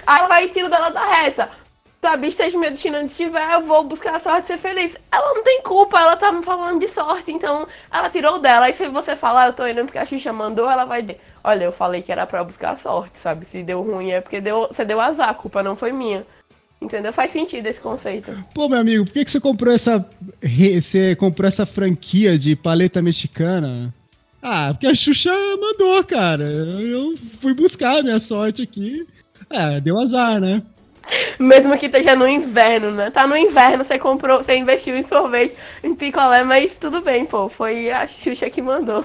Aí 0.07 0.27
vai 0.29 0.45
e 0.47 0.49
tira 0.49 0.71
dela 0.71 0.91
da 0.91 1.05
reta. 1.05 1.51
Sabe, 2.01 2.29
esteja 2.29 2.59
meu 2.59 2.71
destino 2.71 2.99
onde 2.99 3.11
estiver, 3.11 3.55
eu 3.55 3.63
vou 3.63 3.85
buscar 3.85 4.17
a 4.17 4.21
sorte 4.21 4.43
de 4.43 4.47
ser 4.49 4.59
feliz. 4.59 4.97
Ela 5.11 5.35
não 5.35 5.43
tem 5.43 5.63
culpa, 5.63 5.99
ela 5.99 6.17
tá 6.17 6.31
me 6.31 6.43
falando 6.43 6.81
de 6.81 6.89
sorte, 6.89 7.33
então 7.33 7.67
ela 7.91 8.09
tirou 8.09 8.39
dela. 8.39 8.67
Aí 8.67 8.73
se 8.73 8.87
você 8.89 9.17
falar, 9.17 9.47
eu 9.47 9.53
tô 9.53 9.67
indo 9.67 9.83
porque 9.83 9.99
a 9.99 10.07
Xuxa 10.07 10.33
mandou, 10.33 10.71
ela 10.71 10.85
vai 10.85 11.03
dizer, 11.03 11.21
olha, 11.43 11.65
eu 11.65 11.73
falei 11.73 12.03
que 12.03 12.13
era 12.13 12.27
pra 12.27 12.45
buscar 12.45 12.73
a 12.73 12.77
sorte, 12.77 13.19
sabe? 13.19 13.47
Se 13.47 13.63
deu 13.63 13.83
ruim 13.83 14.11
é 14.11 14.21
porque 14.21 14.41
deu, 14.41 14.69
você 14.69 14.85
deu 14.85 15.01
azar, 15.01 15.29
a 15.29 15.35
culpa 15.35 15.63
não 15.63 15.77
foi 15.77 15.93
minha. 15.93 16.25
Entendeu? 16.81 17.13
Faz 17.13 17.33
sentido 17.33 17.67
esse 17.67 17.81
conceito. 17.81 18.33
Pô, 18.55 18.69
meu 18.69 18.79
amigo, 18.79 19.05
por 19.05 19.13
que, 19.13 19.25
que 19.25 19.31
você 19.31 19.41
comprou 19.41 19.75
essa. 19.75 20.09
Você 20.41 21.17
comprou 21.17 21.49
essa 21.49 21.67
franquia 21.67 22.39
de 22.39 22.55
paleta 22.55 23.03
mexicana? 23.03 23.93
Ah, 24.41 24.69
porque 24.71 24.87
a 24.87 24.95
Xuxa 24.95 25.33
mandou, 25.61 26.05
cara. 26.05 26.45
Eu 26.45 27.17
fui 27.41 27.53
buscar 27.53 27.99
a 27.99 28.03
minha 28.05 28.21
sorte 28.21 28.63
aqui. 28.63 29.05
É, 29.51 29.81
deu 29.81 29.99
azar, 29.99 30.41
né? 30.41 30.63
Mesmo 31.39 31.79
que 31.79 31.87
esteja 31.87 32.15
no 32.15 32.27
inverno, 32.27 32.91
né? 32.91 33.11
Tá 33.11 33.27
no 33.27 33.37
inverno, 33.37 33.85
você 33.85 33.99
comprou, 33.99 34.39
você 34.39 34.57
investiu 34.57 34.97
em 34.97 35.07
sorvete, 35.07 35.57
em 35.83 35.95
picolé, 35.95 36.45
mas 36.45 36.77
tudo 36.77 37.01
bem, 37.01 37.25
pô. 37.25 37.49
Foi 37.49 37.91
a 37.91 38.07
Xuxa 38.07 38.51
que 38.51 38.61
mandou. 38.61 39.05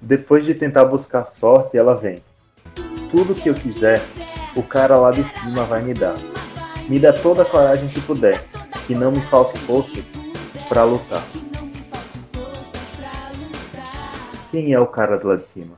Depois 0.00 0.44
de 0.44 0.54
tentar 0.54 0.84
buscar 0.84 1.28
sorte, 1.32 1.76
ela 1.76 1.94
vem. 1.94 2.18
Tudo 3.10 3.34
que 3.34 3.48
eu 3.48 3.54
quiser, 3.54 4.02
o 4.54 4.62
cara 4.62 4.96
lá 4.96 5.10
de 5.10 5.22
cima 5.24 5.64
vai 5.64 5.82
me 5.82 5.94
dar. 5.94 6.16
Me 6.88 6.98
dá 6.98 7.12
toda 7.12 7.42
a 7.42 7.44
coragem 7.44 7.88
que 7.88 8.00
puder, 8.00 8.42
que 8.86 8.94
não 8.94 9.10
me 9.10 9.20
falte 9.22 9.58
força 9.58 10.02
para 10.68 10.84
lutar. 10.84 11.22
Quem 14.50 14.72
é 14.72 14.80
o 14.80 14.86
cara 14.86 15.18
do 15.18 15.28
lado 15.28 15.40
de 15.40 15.48
cima? 15.48 15.74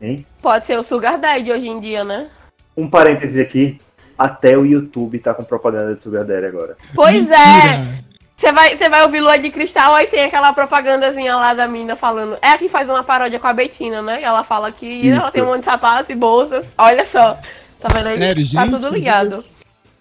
Hein? 0.00 0.24
Pode 0.40 0.66
ser 0.66 0.78
o 0.78 0.84
Sugar 0.84 1.18
Daddy 1.18 1.50
hoje 1.50 1.68
em 1.68 1.80
dia, 1.80 2.04
né? 2.04 2.28
Um 2.76 2.88
parêntese 2.88 3.40
aqui, 3.40 3.80
até 4.18 4.56
o 4.56 4.64
YouTube 4.64 5.18
tá 5.18 5.34
com 5.34 5.44
propaganda 5.44 5.94
de 5.94 6.02
Sugar 6.02 6.24
Daddy 6.24 6.46
agora. 6.46 6.76
Pois 6.94 7.30
é! 7.30 8.06
Você 8.36 8.52
vai, 8.52 8.76
você 8.76 8.88
vai 8.88 9.02
ouvir 9.02 9.20
Lua 9.20 9.38
de 9.38 9.48
Cristal, 9.48 9.94
aí 9.94 10.06
tem 10.08 10.24
aquela 10.24 10.52
propagandazinha 10.52 11.36
lá 11.36 11.54
da 11.54 11.66
mina 11.66 11.96
falando. 11.96 12.36
É 12.42 12.50
a 12.50 12.58
que 12.58 12.68
faz 12.68 12.86
uma 12.86 13.02
paródia 13.02 13.40
com 13.40 13.46
a 13.46 13.52
Betina, 13.52 14.02
né? 14.02 14.20
E 14.20 14.24
ela 14.24 14.44
fala 14.44 14.70
que 14.70 14.86
Isso. 14.86 15.18
ela 15.18 15.30
tem 15.30 15.42
um 15.42 15.46
monte 15.46 15.60
de 15.60 15.64
sapatos 15.64 16.10
e 16.10 16.14
bolsas. 16.14 16.66
Olha 16.76 17.06
só. 17.06 17.38
Tá 17.80 17.88
vendo 17.88 18.08
aí? 18.08 18.18
Sério, 18.18 18.52
tá 18.52 18.64
gente? 18.64 18.70
tudo 18.70 18.88
ligado. 18.90 19.42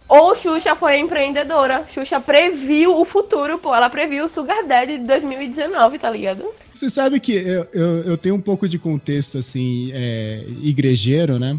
Ou 0.08 0.36
Xuxa 0.36 0.76
foi 0.76 1.00
empreendedora. 1.00 1.84
Xuxa 1.92 2.20
previu 2.20 3.00
o 3.00 3.06
futuro, 3.06 3.58
pô. 3.58 3.74
Ela 3.74 3.90
previu 3.90 4.26
o 4.26 4.30
Sugar 4.30 4.66
Daddy 4.68 4.98
de 5.00 5.06
2019, 5.06 5.98
tá 5.98 6.10
ligado? 6.12 6.46
Você 6.74 6.90
sabe 6.90 7.20
que 7.22 7.34
eu, 7.34 7.68
eu, 7.74 8.04
eu 8.04 8.18
tenho 8.18 8.36
um 8.36 8.42
pouco 8.42 8.68
de 8.68 8.78
contexto, 8.78 9.38
assim, 9.38 9.92
é, 9.94 10.44
igrejeiro, 10.62 11.40
né? 11.40 11.58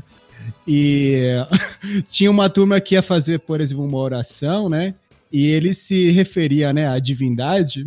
E 0.67 1.33
tinha 2.09 2.31
uma 2.31 2.49
turma 2.49 2.81
que 2.81 2.95
ia 2.95 3.03
fazer, 3.03 3.39
por 3.41 3.61
exemplo, 3.61 3.85
uma 3.87 3.99
oração, 3.99 4.69
né? 4.69 4.95
E 5.33 5.47
ele 5.47 5.75
se 5.75 6.11
referia, 6.11 6.73
né, 6.73 6.89
à 6.89 6.99
divindade 6.99 7.87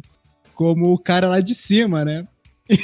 como 0.53 0.91
o 0.93 0.97
cara 0.97 1.29
lá 1.29 1.39
de 1.39 1.55
cima, 1.55 2.03
né? 2.03 2.27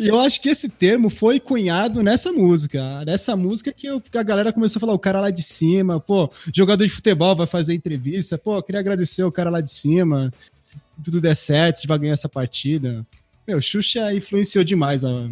E 0.00 0.08
eu 0.08 0.18
acho 0.18 0.40
que 0.40 0.48
esse 0.48 0.66
termo 0.66 1.10
foi 1.10 1.38
cunhado 1.38 2.02
nessa 2.02 2.32
música. 2.32 3.04
Nessa 3.04 3.36
música 3.36 3.70
que, 3.70 3.86
eu- 3.86 4.00
que 4.00 4.16
a 4.16 4.22
galera 4.22 4.50
começou 4.50 4.78
a 4.78 4.80
falar, 4.80 4.94
o 4.94 4.98
cara 4.98 5.20
lá 5.20 5.28
de 5.28 5.42
cima, 5.42 6.00
pô, 6.00 6.30
jogador 6.54 6.86
de 6.86 6.90
futebol 6.90 7.36
vai 7.36 7.46
fazer 7.46 7.74
entrevista, 7.74 8.38
pô, 8.38 8.62
queria 8.62 8.80
agradecer 8.80 9.22
o 9.24 9.30
cara 9.30 9.50
lá 9.50 9.60
de 9.60 9.70
cima. 9.70 10.32
Se 10.62 10.78
tudo 11.04 11.20
der 11.20 11.36
certo, 11.36 11.76
a 11.76 11.78
gente 11.80 11.86
vai 11.88 11.98
ganhar 11.98 12.14
essa 12.14 12.30
partida. 12.30 13.06
Meu, 13.46 13.60
Xuxa 13.60 14.14
influenciou 14.14 14.64
demais. 14.64 15.04
Ó. 15.04 15.28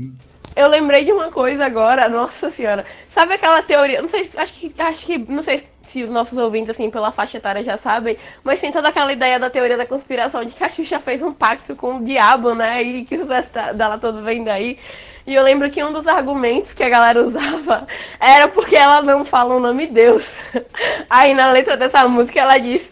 Eu 0.61 0.69
lembrei 0.69 1.07
de 1.07 1.11
uma 1.12 1.31
coisa 1.31 1.64
agora, 1.64 2.07
nossa 2.07 2.50
senhora. 2.50 2.85
Sabe 3.09 3.33
aquela 3.33 3.62
teoria? 3.62 4.02
Não 4.02 4.11
sei 4.11 4.25
se. 4.26 4.38
Acho 4.38 4.52
que. 4.52 4.75
Acho 4.79 5.07
que. 5.07 5.17
Não 5.19 5.43
sei 5.43 5.62
se 5.83 6.02
os 6.02 6.11
nossos 6.11 6.37
ouvintes, 6.37 6.69
assim, 6.69 6.90
pela 6.90 7.11
faixa 7.11 7.38
etária 7.38 7.64
já 7.64 7.79
sabem, 7.79 8.17
mas 8.45 8.61
tem 8.61 8.71
toda 8.71 8.88
aquela 8.88 9.11
ideia 9.11 9.38
da 9.38 9.49
teoria 9.49 9.76
da 9.79 9.87
conspiração 9.87 10.45
de 10.45 10.52
que 10.52 10.62
a 10.62 10.69
Xuxa 10.69 10.99
fez 11.00 11.23
um 11.23 11.33
pacto 11.33 11.75
com 11.75 11.97
o 11.97 12.05
diabo, 12.05 12.55
né? 12.55 12.83
E 12.83 13.05
que 13.07 13.17
o 13.17 13.21
sucesso 13.21 13.49
tá- 13.49 13.73
dela 13.73 13.97
todo 13.97 14.23
vem 14.23 14.45
daí. 14.45 14.79
E 15.26 15.35
eu 15.35 15.43
lembro 15.43 15.71
que 15.71 15.83
um 15.83 15.93
dos 15.93 16.07
argumentos 16.07 16.75
que 16.75 16.83
a 16.85 16.88
galera 16.90 17.23
usava 17.25 17.87
era 18.21 18.47
porque 18.47 18.76
ela 18.76 19.00
não 19.00 19.25
fala 19.25 19.55
o 19.55 19.61
nome 19.61 19.87
Deus. 19.87 20.33
Aí 21.09 21.33
na 21.33 21.50
letra 21.50 21.75
dessa 21.75 22.07
música 22.07 22.38
ela 22.38 22.59
diz. 22.59 22.90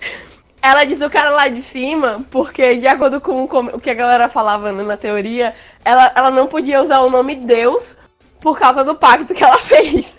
Ela 0.60 0.84
diz 0.84 1.00
o 1.00 1.10
cara 1.10 1.30
lá 1.30 1.48
de 1.48 1.62
cima, 1.62 2.20
porque 2.30 2.76
de 2.76 2.86
acordo 2.86 3.20
com 3.20 3.44
o 3.44 3.80
que 3.80 3.90
a 3.90 3.94
galera 3.94 4.28
falava 4.28 4.72
né, 4.72 4.82
na 4.82 4.96
teoria, 4.96 5.54
ela, 5.84 6.12
ela 6.14 6.30
não 6.30 6.46
podia 6.46 6.82
usar 6.82 7.00
o 7.00 7.10
nome 7.10 7.36
Deus 7.36 7.96
por 8.40 8.58
causa 8.58 8.82
do 8.84 8.94
pacto 8.94 9.34
que 9.34 9.44
ela 9.44 9.58
fez. 9.62 10.12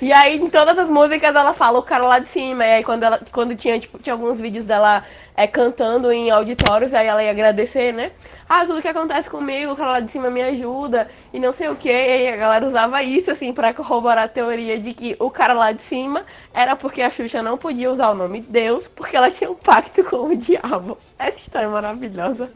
E 0.00 0.12
aí, 0.12 0.36
em 0.36 0.48
todas 0.48 0.78
as 0.78 0.88
músicas, 0.88 1.34
ela 1.34 1.52
fala 1.52 1.78
o 1.78 1.82
cara 1.82 2.04
lá 2.06 2.18
de 2.18 2.28
cima. 2.28 2.64
E 2.64 2.74
aí, 2.74 2.84
quando, 2.84 3.02
ela, 3.02 3.20
quando 3.32 3.56
tinha, 3.56 3.78
tipo, 3.78 3.98
tinha 3.98 4.14
alguns 4.14 4.40
vídeos 4.40 4.64
dela 4.64 5.04
é, 5.36 5.46
cantando 5.46 6.12
em 6.12 6.30
auditórios, 6.30 6.94
aí 6.94 7.06
ela 7.06 7.22
ia 7.22 7.30
agradecer, 7.30 7.92
né? 7.92 8.12
Ah, 8.56 8.64
tudo 8.64 8.80
que 8.80 8.86
acontece 8.86 9.28
comigo, 9.28 9.72
o 9.72 9.76
cara 9.76 9.90
lá 9.90 10.00
de 10.00 10.12
cima 10.12 10.30
me 10.30 10.40
ajuda, 10.40 11.10
e 11.32 11.40
não 11.40 11.52
sei 11.52 11.66
o 11.66 11.74
que. 11.74 11.88
E 11.88 12.28
a 12.28 12.36
galera 12.36 12.64
usava 12.64 13.02
isso, 13.02 13.28
assim, 13.28 13.52
pra 13.52 13.74
corroborar 13.74 14.26
a 14.26 14.28
teoria 14.28 14.80
de 14.80 14.94
que 14.94 15.16
o 15.18 15.28
cara 15.28 15.52
lá 15.54 15.72
de 15.72 15.82
cima 15.82 16.24
era 16.52 16.76
porque 16.76 17.02
a 17.02 17.10
Xuxa 17.10 17.42
não 17.42 17.58
podia 17.58 17.90
usar 17.90 18.10
o 18.10 18.14
nome 18.14 18.42
Deus, 18.42 18.86
porque 18.86 19.16
ela 19.16 19.28
tinha 19.28 19.50
um 19.50 19.56
pacto 19.56 20.04
com 20.04 20.28
o 20.28 20.36
diabo. 20.36 20.96
Essa 21.18 21.36
história 21.36 21.66
é 21.66 21.68
maravilhosa. 21.68 22.48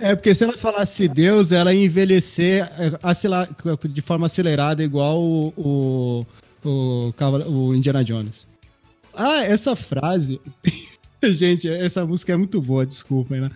É, 0.00 0.16
porque 0.16 0.34
se 0.34 0.42
ela 0.42 0.58
falasse 0.58 1.06
Deus, 1.06 1.52
ela 1.52 1.72
ia 1.72 1.84
envelhecer 1.84 2.68
é, 2.76 3.88
de 3.88 4.02
forma 4.02 4.26
acelerada, 4.26 4.82
igual 4.82 5.22
o, 5.22 5.54
o, 5.56 6.26
o, 6.64 7.14
o 7.46 7.74
Indiana 7.76 8.02
Jones. 8.02 8.48
Ah, 9.14 9.44
essa 9.44 9.76
frase. 9.76 10.40
Gente, 11.34 11.68
essa 11.68 12.04
música 12.04 12.32
é 12.32 12.36
muito 12.36 12.60
boa, 12.60 12.84
desculpem, 12.84 13.40
né? 13.40 13.50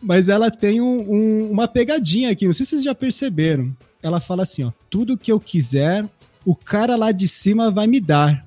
Mas 0.00 0.28
ela 0.28 0.50
tem 0.50 0.80
um- 0.80 1.12
um- 1.12 1.50
uma 1.50 1.66
pegadinha 1.66 2.30
aqui, 2.30 2.46
não 2.46 2.52
sei 2.54 2.64
se 2.64 2.70
vocês 2.70 2.84
já 2.84 2.94
perceberam. 2.94 3.74
Ela 4.02 4.20
fala 4.20 4.44
assim: 4.44 4.62
ó, 4.64 4.72
tudo 4.88 5.18
que 5.18 5.32
eu 5.32 5.40
quiser, 5.40 6.04
o 6.44 6.54
cara 6.54 6.94
lá 6.96 7.10
de 7.10 7.26
cima 7.26 7.70
vai 7.70 7.86
me 7.86 8.00
dar. 8.00 8.46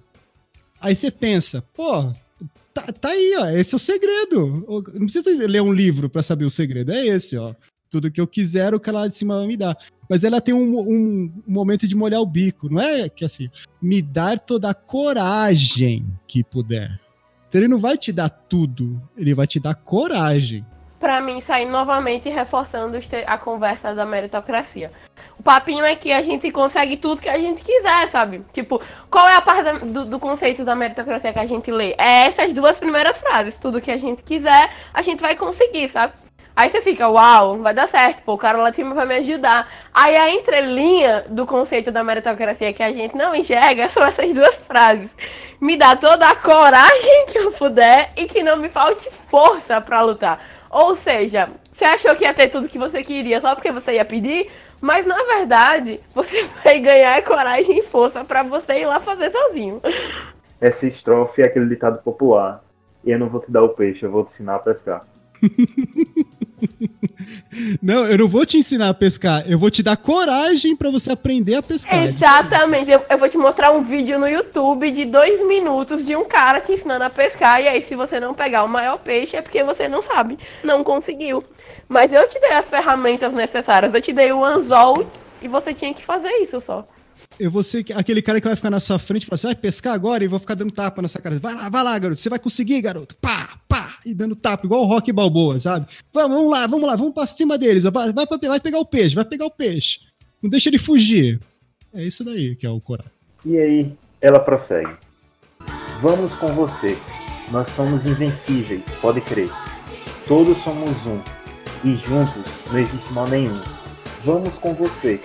Aí 0.79 0.95
você 0.95 1.11
pensa, 1.11 1.63
pô, 1.75 2.11
tá, 2.73 2.81
tá 2.93 3.09
aí, 3.09 3.35
ó, 3.39 3.49
esse 3.49 3.73
é 3.73 3.77
o 3.77 3.79
segredo. 3.79 4.65
Não 4.93 5.05
precisa 5.05 5.29
ler 5.47 5.61
um 5.61 5.73
livro 5.73 6.09
pra 6.09 6.23
saber 6.23 6.45
o 6.45 6.49
segredo, 6.49 6.91
é 6.91 7.05
esse, 7.05 7.37
ó. 7.37 7.53
Tudo 7.89 8.09
que 8.09 8.21
eu 8.21 8.25
quiser, 8.27 8.73
o 8.73 8.79
cara 8.79 8.99
lá 8.99 9.07
de 9.07 9.15
cima 9.15 9.37
vai 9.37 9.47
me 9.47 9.57
dar. 9.57 9.77
Mas 10.09 10.23
ela 10.23 10.39
tem 10.39 10.53
um- 10.53 10.79
um 10.79 11.31
momento 11.45 11.85
de 11.87 11.93
molhar 11.95 12.21
o 12.21 12.25
bico, 12.25 12.69
não 12.73 12.81
é 12.81 13.09
que 13.09 13.25
assim, 13.25 13.49
me 13.81 14.01
dar 14.01 14.39
toda 14.39 14.69
a 14.69 14.73
coragem 14.73 16.05
que 16.25 16.41
puder. 16.43 16.97
Então 17.51 17.59
ele 17.59 17.67
não 17.67 17.79
vai 17.79 17.97
te 17.97 18.13
dar 18.13 18.29
tudo, 18.29 19.01
ele 19.17 19.35
vai 19.35 19.45
te 19.45 19.59
dar 19.59 19.75
coragem. 19.75 20.65
Pra 20.97 21.19
mim, 21.19 21.41
sair 21.41 21.65
novamente 21.65 22.29
reforçando 22.29 22.97
a 23.27 23.37
conversa 23.37 23.93
da 23.93 24.05
meritocracia. 24.05 24.89
O 25.37 25.43
papinho 25.43 25.83
é 25.83 25.93
que 25.93 26.13
a 26.13 26.21
gente 26.21 26.49
consegue 26.49 26.95
tudo 26.95 27.19
que 27.19 27.27
a 27.27 27.37
gente 27.37 27.61
quiser, 27.61 28.07
sabe? 28.07 28.41
Tipo, 28.53 28.81
qual 29.09 29.27
é 29.27 29.35
a 29.35 29.41
parte 29.41 29.83
do, 29.83 30.05
do 30.05 30.17
conceito 30.17 30.63
da 30.63 30.77
meritocracia 30.77 31.33
que 31.33 31.39
a 31.39 31.45
gente 31.45 31.69
lê? 31.69 31.93
É 31.97 32.27
essas 32.27 32.53
duas 32.53 32.79
primeiras 32.79 33.17
frases. 33.17 33.57
Tudo 33.57 33.81
que 33.81 33.91
a 33.91 33.97
gente 33.97 34.23
quiser, 34.23 34.71
a 34.93 35.01
gente 35.01 35.19
vai 35.19 35.35
conseguir, 35.35 35.89
sabe? 35.89 36.13
Aí 36.61 36.69
você 36.69 36.79
fica, 36.79 37.09
uau, 37.09 37.57
vai 37.57 37.73
dar 37.73 37.87
certo, 37.87 38.21
pô, 38.21 38.33
o 38.33 38.37
cara 38.37 38.59
lá 38.59 38.69
de 38.69 38.75
cima 38.75 38.93
vai 38.93 39.03
me 39.07 39.15
ajudar. 39.15 39.67
Aí 39.91 40.15
a 40.15 40.29
entrelinha 40.29 41.25
do 41.27 41.43
conceito 41.43 41.91
da 41.91 42.03
meritocracia 42.03 42.71
que 42.71 42.83
a 42.83 42.93
gente 42.93 43.17
não 43.17 43.33
enxerga 43.33 43.89
são 43.89 44.03
essas 44.05 44.31
duas 44.31 44.53
frases. 44.57 45.15
Me 45.59 45.75
dá 45.75 45.95
toda 45.95 46.29
a 46.29 46.35
coragem 46.35 47.25
que 47.25 47.39
eu 47.39 47.51
puder 47.51 48.11
e 48.15 48.27
que 48.27 48.43
não 48.43 48.57
me 48.57 48.69
falte 48.69 49.09
força 49.27 49.81
pra 49.81 50.01
lutar. 50.01 50.39
Ou 50.69 50.93
seja, 50.93 51.49
você 51.73 51.83
achou 51.83 52.15
que 52.15 52.25
ia 52.25 52.33
ter 52.33 52.47
tudo 52.49 52.69
que 52.69 52.77
você 52.77 53.01
queria 53.01 53.41
só 53.41 53.55
porque 53.55 53.71
você 53.71 53.93
ia 53.93 54.05
pedir, 54.05 54.47
mas 54.79 55.03
na 55.03 55.17
verdade 55.23 55.99
você 56.13 56.43
vai 56.63 56.79
ganhar 56.79 57.23
coragem 57.23 57.79
e 57.79 57.81
força 57.81 58.23
pra 58.23 58.43
você 58.43 58.81
ir 58.81 58.85
lá 58.85 58.99
fazer 58.99 59.31
sozinho. 59.31 59.81
Essa 60.61 60.85
estrofe 60.85 61.41
é 61.41 61.45
aquele 61.45 61.65
ditado 61.65 62.03
popular. 62.03 62.63
Eu 63.03 63.17
não 63.17 63.29
vou 63.29 63.41
te 63.41 63.49
dar 63.49 63.63
o 63.63 63.69
peixe, 63.69 64.05
eu 64.05 64.11
vou 64.11 64.25
te 64.25 64.33
ensinar 64.33 64.57
a 64.57 64.59
pescar. 64.59 65.01
Não, 67.81 68.05
eu 68.05 68.17
não 68.17 68.27
vou 68.27 68.45
te 68.45 68.57
ensinar 68.57 68.89
a 68.89 68.93
pescar, 68.93 69.43
eu 69.45 69.59
vou 69.59 69.69
te 69.69 69.83
dar 69.83 69.97
coragem 69.97 70.75
pra 70.75 70.89
você 70.89 71.11
aprender 71.11 71.55
a 71.55 71.61
pescar. 71.61 72.07
Exatamente. 72.07 72.89
Eu, 72.89 73.03
eu 73.09 73.17
vou 73.17 73.27
te 73.27 73.37
mostrar 73.37 73.71
um 73.71 73.83
vídeo 73.83 74.17
no 74.17 74.27
YouTube 74.27 74.89
de 74.91 75.05
dois 75.05 75.45
minutos 75.45 76.05
de 76.05 76.15
um 76.15 76.25
cara 76.25 76.61
te 76.61 76.71
ensinando 76.71 77.03
a 77.03 77.09
pescar. 77.09 77.61
E 77.61 77.67
aí, 77.67 77.83
se 77.83 77.95
você 77.95 78.19
não 78.19 78.33
pegar 78.33 78.63
o 78.63 78.69
maior 78.69 78.97
peixe, 78.97 79.35
é 79.35 79.41
porque 79.41 79.63
você 79.63 79.87
não 79.87 80.01
sabe, 80.01 80.39
não 80.63 80.83
conseguiu. 80.83 81.43
Mas 81.87 82.11
eu 82.13 82.27
te 82.27 82.39
dei 82.39 82.53
as 82.53 82.69
ferramentas 82.69 83.33
necessárias. 83.33 83.93
Eu 83.93 84.01
te 84.01 84.13
dei 84.13 84.31
o 84.31 84.43
anzol 84.43 85.05
e 85.41 85.47
você 85.47 85.73
tinha 85.73 85.93
que 85.93 86.03
fazer 86.03 86.31
isso 86.41 86.61
só. 86.61 86.87
Eu 87.39 87.51
vou 87.51 87.63
ser 87.63 87.85
aquele 87.95 88.21
cara 88.21 88.39
que 88.39 88.47
vai 88.47 88.55
ficar 88.55 88.69
na 88.69 88.79
sua 88.79 88.99
frente 88.99 89.23
e 89.23 89.25
falar 89.25 89.35
assim: 89.35 89.47
vai 89.47 89.55
pescar 89.55 89.93
agora 89.93 90.23
e 90.23 90.27
vou 90.27 90.39
ficar 90.39 90.55
dando 90.55 90.71
tapa 90.71 91.01
nessa 91.01 91.21
cara. 91.21 91.37
Vai 91.37 91.53
lá, 91.53 91.69
vai 91.69 91.83
lá, 91.83 91.99
garoto. 91.99 92.21
Você 92.21 92.29
vai 92.29 92.39
conseguir, 92.39 92.81
garoto. 92.81 93.15
Pá, 93.15 93.57
pá. 93.67 93.90
E 94.05 94.13
dando 94.13 94.35
tapa, 94.35 94.65
igual 94.65 94.83
o 94.83 94.87
Rock 94.87 95.11
Balboa, 95.11 95.59
sabe? 95.59 95.85
Vamos, 96.13 96.37
vamos 96.37 96.51
lá, 96.51 96.67
vamos 96.67 96.87
lá, 96.87 96.95
vamos 96.95 97.13
pra 97.13 97.27
cima 97.27 97.57
deles. 97.57 97.83
Vai, 97.83 98.11
vai, 98.11 98.25
vai 98.25 98.59
pegar 98.59 98.79
o 98.79 98.85
peixe, 98.85 99.15
vai 99.15 99.25
pegar 99.25 99.45
o 99.45 99.51
peixe. 99.51 99.99
Não 100.41 100.49
deixa 100.49 100.69
ele 100.69 100.77
fugir. 100.77 101.39
É 101.93 102.03
isso 102.03 102.23
daí 102.23 102.55
que 102.55 102.65
é 102.65 102.69
o 102.69 102.79
coragem. 102.79 103.11
E 103.45 103.57
aí 103.57 103.93
ela 104.19 104.39
prossegue. 104.39 104.95
Vamos 106.01 106.33
com 106.35 106.47
você. 106.47 106.97
Nós 107.51 107.69
somos 107.71 108.05
invencíveis, 108.05 108.83
pode 109.01 109.21
crer. 109.21 109.49
Todos 110.27 110.57
somos 110.59 110.89
um. 111.05 111.19
E 111.83 111.95
juntos 111.95 112.45
não 112.71 112.79
existe 112.79 113.11
mal 113.11 113.27
nenhum. 113.27 113.59
Vamos 114.23 114.57
com 114.57 114.73
você. 114.73 115.19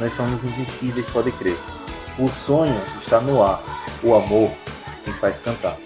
Nós 0.00 0.12
somos 0.14 0.42
invencíveis, 0.44 1.06
pode 1.10 1.32
crer. 1.32 1.56
O 2.18 2.28
sonho 2.28 2.80
está 3.02 3.20
no 3.20 3.42
ar. 3.42 3.62
O 4.02 4.14
amor 4.14 4.52
me 5.06 5.12
faz 5.14 5.36
cantar. 5.40 5.76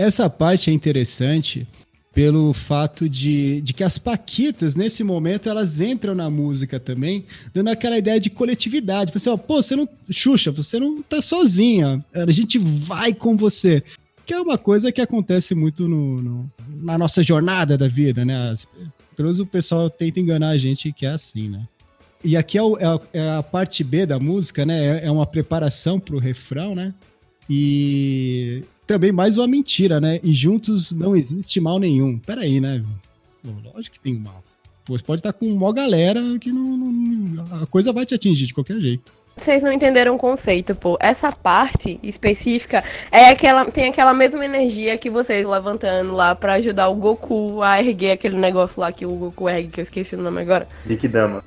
Essa 0.00 0.30
parte 0.30 0.70
é 0.70 0.72
interessante 0.72 1.68
pelo 2.14 2.54
fato 2.54 3.06
de, 3.06 3.60
de 3.60 3.74
que 3.74 3.84
as 3.84 3.98
paquitas, 3.98 4.74
nesse 4.74 5.04
momento, 5.04 5.46
elas 5.46 5.82
entram 5.82 6.14
na 6.14 6.30
música 6.30 6.80
também, 6.80 7.26
dando 7.52 7.68
aquela 7.68 7.98
ideia 7.98 8.18
de 8.18 8.30
coletividade. 8.30 9.12
Você, 9.12 9.28
ó, 9.28 9.36
pô, 9.36 9.60
você 9.62 9.76
não. 9.76 9.86
Xuxa, 10.10 10.50
você 10.50 10.78
não 10.78 11.02
tá 11.02 11.20
sozinha. 11.20 12.02
A 12.14 12.30
gente 12.30 12.58
vai 12.58 13.12
com 13.12 13.36
você. 13.36 13.82
Que 14.24 14.32
é 14.32 14.40
uma 14.40 14.56
coisa 14.56 14.90
que 14.90 15.02
acontece 15.02 15.54
muito 15.54 15.86
no, 15.86 16.16
no 16.16 16.50
na 16.82 16.96
nossa 16.96 17.22
jornada 17.22 17.76
da 17.76 17.86
vida, 17.86 18.24
né? 18.24 18.48
As, 18.48 18.66
pelo 19.14 19.26
menos 19.26 19.38
o 19.38 19.44
pessoal 19.44 19.90
tenta 19.90 20.18
enganar 20.18 20.48
a 20.48 20.58
gente 20.58 20.90
que 20.94 21.04
é 21.04 21.10
assim, 21.10 21.50
né? 21.50 21.68
E 22.24 22.38
aqui 22.38 22.56
é, 22.56 22.62
o, 22.62 22.78
é, 22.78 22.86
a, 22.86 23.00
é 23.12 23.30
a 23.32 23.42
parte 23.42 23.84
B 23.84 24.06
da 24.06 24.18
música, 24.18 24.64
né? 24.64 25.02
É, 25.02 25.06
é 25.08 25.10
uma 25.10 25.26
preparação 25.26 26.00
pro 26.00 26.18
refrão, 26.18 26.74
né? 26.74 26.94
E 27.50 28.64
também 28.90 29.12
mais 29.12 29.36
uma 29.36 29.46
mentira, 29.46 30.00
né? 30.00 30.18
E 30.20 30.32
juntos 30.32 30.90
não 30.90 31.14
existe 31.14 31.60
mal 31.60 31.78
nenhum. 31.78 32.18
Peraí, 32.18 32.60
né? 32.60 32.82
Lógico 33.72 33.94
que 33.94 34.00
tem 34.00 34.14
mal. 34.14 34.42
Pô, 34.84 34.98
você 34.98 35.04
pode 35.04 35.20
estar 35.20 35.32
com 35.32 35.46
uma 35.46 35.72
galera 35.72 36.20
que 36.40 36.50
não, 36.50 36.76
não, 36.76 37.62
a 37.62 37.66
coisa 37.66 37.92
vai 37.92 38.04
te 38.04 38.16
atingir 38.16 38.46
de 38.46 38.54
qualquer 38.54 38.80
jeito. 38.80 39.12
Vocês 39.36 39.62
não 39.62 39.70
entenderam 39.70 40.16
o 40.16 40.18
conceito, 40.18 40.74
pô. 40.74 40.98
Essa 40.98 41.30
parte 41.30 42.00
específica 42.02 42.82
é 43.12 43.28
aquela, 43.28 43.64
tem 43.66 43.90
aquela 43.90 44.12
mesma 44.12 44.44
energia 44.44 44.98
que 44.98 45.08
vocês 45.08 45.46
levantando 45.46 46.12
lá 46.16 46.34
para 46.34 46.54
ajudar 46.54 46.88
o 46.88 46.96
Goku 46.96 47.62
a 47.62 47.80
erguer 47.80 48.10
aquele 48.10 48.36
negócio 48.36 48.80
lá 48.80 48.90
que 48.90 49.06
o 49.06 49.14
Goku 49.14 49.48
ergue, 49.48 49.70
que 49.70 49.80
eu 49.80 49.84
esqueci 49.84 50.16
o 50.16 50.20
nome 50.20 50.42
agora. 50.42 50.66
Likidama. 50.84 51.44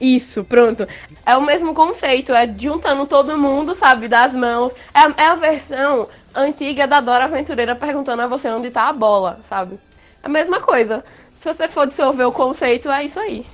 Isso, 0.00 0.44
pronto. 0.44 0.86
É 1.26 1.36
o 1.36 1.44
mesmo 1.44 1.74
conceito, 1.74 2.32
é 2.32 2.48
juntando 2.56 3.06
todo 3.06 3.36
mundo, 3.36 3.74
sabe, 3.74 4.08
das 4.08 4.32
mãos. 4.32 4.72
É, 4.94 5.22
é 5.22 5.26
a 5.26 5.34
versão 5.34 6.08
antiga 6.34 6.86
da 6.86 7.00
Dora 7.00 7.24
Aventureira 7.24 7.74
perguntando 7.74 8.22
a 8.22 8.26
você 8.26 8.48
onde 8.48 8.70
tá 8.70 8.88
a 8.88 8.92
bola, 8.92 9.40
sabe? 9.42 9.78
É 10.22 10.26
a 10.26 10.28
mesma 10.28 10.60
coisa. 10.60 11.04
Se 11.34 11.52
você 11.52 11.68
for 11.68 11.86
dissolver 11.86 12.26
o 12.26 12.32
conceito, 12.32 12.90
é 12.90 13.04
isso 13.04 13.18
aí. 13.18 13.46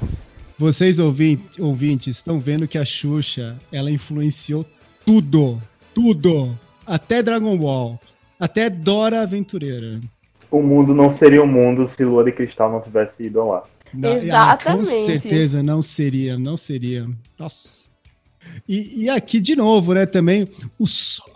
Vocês 0.59 0.99
ouvintes, 0.99 1.59
ouvintes 1.59 2.17
estão 2.17 2.39
vendo 2.39 2.69
que 2.69 2.79
a 2.79 2.85
Xuxa, 2.85 3.57
ela 3.73 3.91
influenciou 3.91 4.65
tudo, 5.05 5.61
tudo, 5.95 6.57
até 6.87 7.23
Dragon 7.23 7.57
Ball, 7.59 8.01
até 8.39 8.71
Dora 8.71 9.23
Aventureira. 9.23 10.01
O 10.51 10.63
mundo 10.63 10.95
não 10.95 11.11
seria 11.11 11.43
o 11.43 11.47
mundo 11.47 11.89
se 11.89 12.05
Lua 12.05 12.23
de 12.25 12.33
Cristal 12.33 12.71
não 12.71 12.81
tivesse 12.81 13.25
ido 13.25 13.45
lá. 13.45 13.63
Não, 13.93 14.17
Exatamente. 14.17 14.33
Ah, 14.33 14.57
com 14.57 14.85
certeza 14.85 15.63
não 15.63 15.83
seria, 15.83 16.39
não 16.39 16.57
seria. 16.57 17.09
Nossa. 17.39 17.85
E, 18.69 19.05
e 19.05 19.11
aqui 19.11 19.41
de 19.41 19.55
novo, 19.55 19.95
né, 19.95 20.07
também 20.07 20.49
o, 20.79 20.85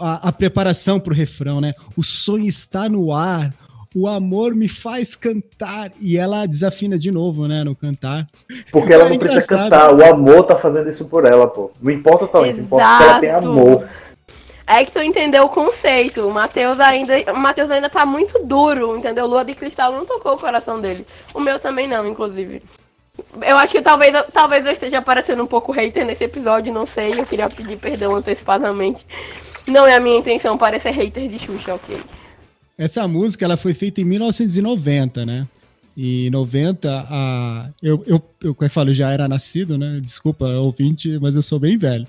a, 0.01 0.29
a 0.29 0.33
preparação 0.33 0.99
para 0.99 1.13
o 1.13 1.17
refrão, 1.17 1.61
né? 1.61 1.75
O 1.97 2.03
sonho 2.03 2.47
está 2.47 2.89
no 2.89 3.13
ar, 3.13 3.53
o 3.95 4.07
amor 4.07 4.55
me 4.55 4.69
faz 4.69 5.15
cantar. 5.15 5.91
E 6.01 6.17
ela 6.17 6.47
desafina 6.47 6.99
de 6.99 7.11
novo, 7.11 7.47
né, 7.47 7.65
no 7.65 7.75
cantar. 7.75 8.27
Porque 8.71 8.93
ela 8.93 9.07
é 9.07 9.11
não 9.11 9.19
precisa 9.19 9.47
cantar, 9.47 9.95
o 9.95 10.05
amor 10.05 10.45
tá 10.45 10.57
fazendo 10.57 10.89
isso 10.89 11.05
por 11.05 11.25
ela, 11.25 11.47
pô. 11.47 11.71
Não 11.81 11.91
importa 11.91 12.25
o 12.25 12.29
talento, 12.29 12.61
importa 12.61 12.99
que 12.99 13.05
ela 13.05 13.21
tem 13.21 13.31
amor. 13.31 13.89
É 14.67 14.85
que 14.85 14.93
tu 14.93 15.01
entendeu 15.01 15.45
o 15.45 15.49
conceito. 15.49 16.29
O 16.29 16.33
Matheus 16.33 16.79
ainda, 16.79 17.15
o 17.33 17.39
Matheus 17.39 17.71
ainda 17.71 17.89
tá 17.89 18.05
muito 18.05 18.45
duro, 18.45 18.99
entendeu? 18.99 19.27
Lua 19.27 19.43
de 19.43 19.55
Cristal 19.55 19.93
não 19.93 20.05
tocou 20.05 20.35
o 20.35 20.39
coração 20.39 20.79
dele. 20.79 21.07
O 21.33 21.41
meu 21.41 21.59
também 21.59 21.89
não, 21.89 22.07
inclusive. 22.07 22.63
Eu 23.43 23.57
acho 23.57 23.73
que 23.73 23.83
talvez, 23.83 24.13
talvez 24.33 24.65
eu 24.65 24.73
esteja 24.73 25.03
parecendo 25.03 25.43
um 25.43 25.47
pouco 25.47 25.73
hater 25.73 26.05
nesse 26.05 26.25
episódio, 26.25 26.73
não 26.73 26.87
sei. 26.87 27.19
Eu 27.19 27.27
queria 27.27 27.49
pedir 27.49 27.77
perdão 27.77 28.15
antecipadamente. 28.15 29.05
Não 29.67 29.87
é 29.87 29.95
a 29.95 30.01
minha 30.01 30.19
intenção 30.19 30.57
parecer 30.57 30.91
hater 30.91 31.29
de 31.29 31.39
Xuxa, 31.39 31.75
ok. 31.75 31.99
Essa 32.77 33.07
música 33.09 33.45
ela 33.45 33.57
foi 33.57 33.75
feita 33.75 34.01
em 34.01 34.05
1990, 34.05 35.27
né? 35.27 35.47
E 35.97 36.31
90, 36.31 37.07
a, 37.11 37.69
eu, 37.83 38.05
eu, 38.07 38.23
eu, 38.41 38.55
como 38.55 38.67
eu 38.67 38.71
falo, 38.71 38.95
já 38.95 39.11
era 39.11 39.27
nascido, 39.27 39.77
né? 39.77 39.99
Desculpa, 40.01 40.47
ouvinte, 40.47 41.19
mas 41.21 41.35
eu 41.35 41.43
sou 41.43 41.59
bem 41.59 41.77
velho. 41.77 42.07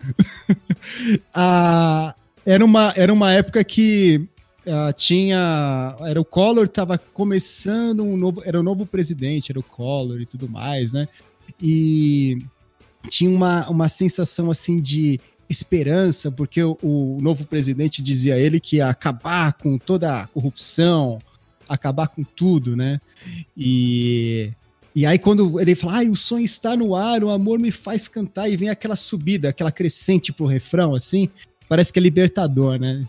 a, 1.34 2.14
era 2.46 2.64
uma, 2.64 2.94
era 2.96 3.12
uma 3.12 3.32
época 3.32 3.64
que 3.64 4.28
uh, 4.66 4.94
tinha. 4.94 5.96
Era 6.02 6.20
o 6.20 6.26
Collor 6.26 6.66
estava 6.66 6.98
começando 6.98 8.04
um 8.04 8.18
novo. 8.18 8.42
Era 8.46 8.60
o 8.60 8.64
novo 8.64 8.86
presidente, 8.86 9.52
era 9.52 9.60
o 9.60 9.64
Collor 9.64 10.22
e 10.22 10.26
tudo 10.26 10.48
mais, 10.50 10.94
né? 10.94 11.08
E 11.62 12.40
tinha 13.10 13.30
uma, 13.30 13.70
uma 13.70 13.90
sensação 13.90 14.52
assim 14.52 14.80
de 14.80 15.20
esperança, 15.50 16.32
porque 16.32 16.64
o, 16.64 16.78
o 16.82 17.18
novo 17.22 17.46
presidente 17.46 18.04
dizia 18.04 18.38
ele 18.38 18.60
que 18.60 18.78
ia 18.78 18.88
acabar 18.88 19.54
com 19.54 19.78
toda 19.78 20.22
a 20.22 20.28
corrupção, 20.28 21.18
acabar 21.68 22.08
com 22.08 22.24
tudo, 22.24 22.76
né? 22.76 23.02
E, 23.58 24.52
e 24.96 25.06
aí 25.06 25.18
quando 25.18 25.60
ele 25.60 25.74
fala, 25.76 26.02
ah, 26.02 26.10
o 26.10 26.16
sonho 26.16 26.46
está 26.46 26.78
no 26.78 26.96
ar, 26.96 27.24
o 27.24 27.32
amor 27.32 27.58
me 27.60 27.72
faz 27.72 28.08
cantar, 28.08 28.50
e 28.50 28.56
vem 28.56 28.70
aquela 28.70 28.96
subida, 28.96 29.50
aquela 29.50 29.72
crescente 29.72 30.32
pro 30.32 30.46
refrão, 30.46 30.94
assim, 30.94 31.30
parece 31.68 31.92
que 31.92 31.98
é 31.98 32.02
libertador, 32.02 32.80
né? 32.80 33.02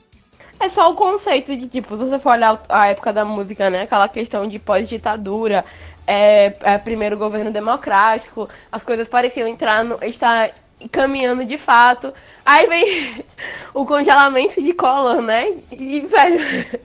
É 0.61 0.69
só 0.69 0.91
o 0.91 0.95
conceito 0.95 1.57
de, 1.57 1.67
tipo, 1.67 1.97
se 1.97 2.05
você 2.05 2.19
for 2.19 2.33
olhar 2.33 2.63
a 2.69 2.89
época 2.89 3.15
da 3.15 3.25
música, 3.25 3.71
né? 3.71 3.83
Aquela 3.83 4.07
questão 4.09 4.47
de 4.47 4.59
pós-ditadura, 4.59 5.65
é, 6.07 6.53
é, 6.61 6.77
primeiro 6.77 7.17
governo 7.17 7.51
democrático, 7.51 8.47
as 8.71 8.83
coisas 8.83 9.09
pareciam 9.09 9.49
entrar 9.49 9.83
no, 9.83 9.99
estar 10.05 10.51
caminhando 10.93 11.47
de 11.47 11.57
fato. 11.57 12.13
Aí 12.45 12.67
vem 12.67 13.25
o 13.73 13.87
congelamento 13.87 14.61
de 14.63 14.75
Collor, 14.75 15.23
né? 15.23 15.51
E, 15.73 16.01
velho, 16.01 16.41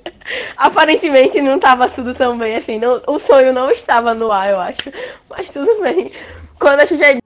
aparentemente 0.55 1.41
não 1.41 1.59
tava 1.59 1.89
tudo 1.89 2.13
tão 2.13 2.37
bem 2.37 2.55
assim. 2.55 2.79
Não, 2.79 3.01
o 3.07 3.19
sonho 3.19 3.51
não 3.51 3.69
estava 3.69 4.13
no 4.13 4.31
ar, 4.31 4.51
eu 4.51 4.59
acho. 4.59 4.89
Mas 5.29 5.49
tudo 5.49 5.81
bem. 5.81 6.11
Quando 6.57 6.79
a 6.79 6.87
Xuxa 6.87 7.24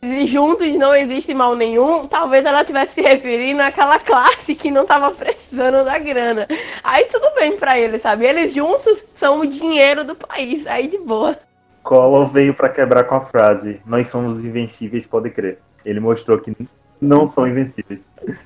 e 0.00 0.26
juntos 0.26 0.72
não 0.74 0.94
existe 0.94 1.34
mal 1.34 1.56
nenhum, 1.56 2.06
talvez 2.06 2.44
ela 2.44 2.60
estivesse 2.60 2.94
se 2.94 3.02
referindo 3.02 3.62
àquela 3.62 3.98
classe 3.98 4.54
que 4.54 4.70
não 4.70 4.82
estava 4.82 5.10
precisando 5.10 5.84
da 5.84 5.98
grana. 5.98 6.46
Aí 6.84 7.04
tudo 7.06 7.34
bem 7.34 7.56
para 7.56 7.78
eles, 7.78 8.02
sabe? 8.02 8.24
Eles 8.24 8.54
juntos 8.54 9.04
são 9.14 9.40
o 9.40 9.46
dinheiro 9.46 10.04
do 10.04 10.14
país, 10.14 10.66
aí 10.66 10.86
de 10.86 10.98
boa. 10.98 11.36
Collor 11.82 12.28
veio 12.28 12.54
para 12.54 12.68
quebrar 12.68 13.04
com 13.04 13.16
a 13.16 13.20
frase: 13.22 13.80
Nós 13.86 14.08
somos 14.08 14.44
invencíveis, 14.44 15.06
pode 15.06 15.30
crer. 15.30 15.58
Ele 15.84 16.00
mostrou 16.00 16.38
que 16.38 16.54
não 17.00 17.26
são 17.26 17.46
invencíveis. 17.46 18.02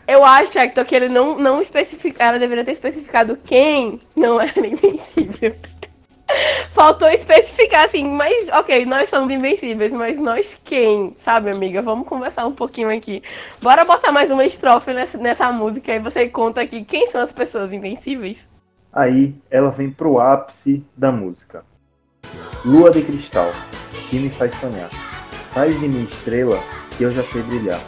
Eu 0.06 0.24
acho, 0.24 0.58
Hector, 0.58 0.84
que 0.84 0.94
ele 0.94 1.08
não, 1.08 1.38
não 1.38 1.60
especificou. 1.60 2.24
Ela 2.24 2.38
deveria 2.38 2.64
ter 2.64 2.72
especificado 2.72 3.36
quem 3.36 4.00
não 4.14 4.40
era 4.40 4.60
invencível. 4.66 5.54
Faltou 6.72 7.08
especificar 7.08 7.84
assim, 7.84 8.08
mas 8.08 8.48
ok, 8.48 8.84
nós 8.86 9.08
somos 9.08 9.30
invencíveis, 9.30 9.92
mas 9.92 10.18
nós 10.18 10.58
quem? 10.64 11.14
Sabe, 11.18 11.50
amiga? 11.50 11.82
Vamos 11.82 12.08
conversar 12.08 12.46
um 12.46 12.52
pouquinho 12.52 12.90
aqui. 12.90 13.22
Bora 13.60 13.84
botar 13.84 14.12
mais 14.12 14.30
uma 14.30 14.44
estrofe 14.44 14.92
nessa, 14.92 15.18
nessa 15.18 15.52
música 15.52 15.94
e 15.94 15.98
você 15.98 16.28
conta 16.28 16.60
aqui 16.60 16.84
quem 16.84 17.08
são 17.08 17.20
as 17.20 17.32
pessoas 17.32 17.72
invencíveis? 17.72 18.48
Aí 18.92 19.34
ela 19.50 19.70
vem 19.70 19.90
pro 19.90 20.20
ápice 20.20 20.84
da 20.96 21.10
música. 21.10 21.64
Lua 22.64 22.90
de 22.90 23.02
cristal, 23.02 23.50
que 24.10 24.18
me 24.18 24.30
faz 24.30 24.54
sonhar. 24.56 24.90
Faz 25.52 25.78
de 25.78 25.88
mim 25.88 26.04
estrela, 26.04 26.58
que 26.96 27.04
eu 27.04 27.10
já 27.10 27.22
sei 27.24 27.42
brilhar. 27.42 27.80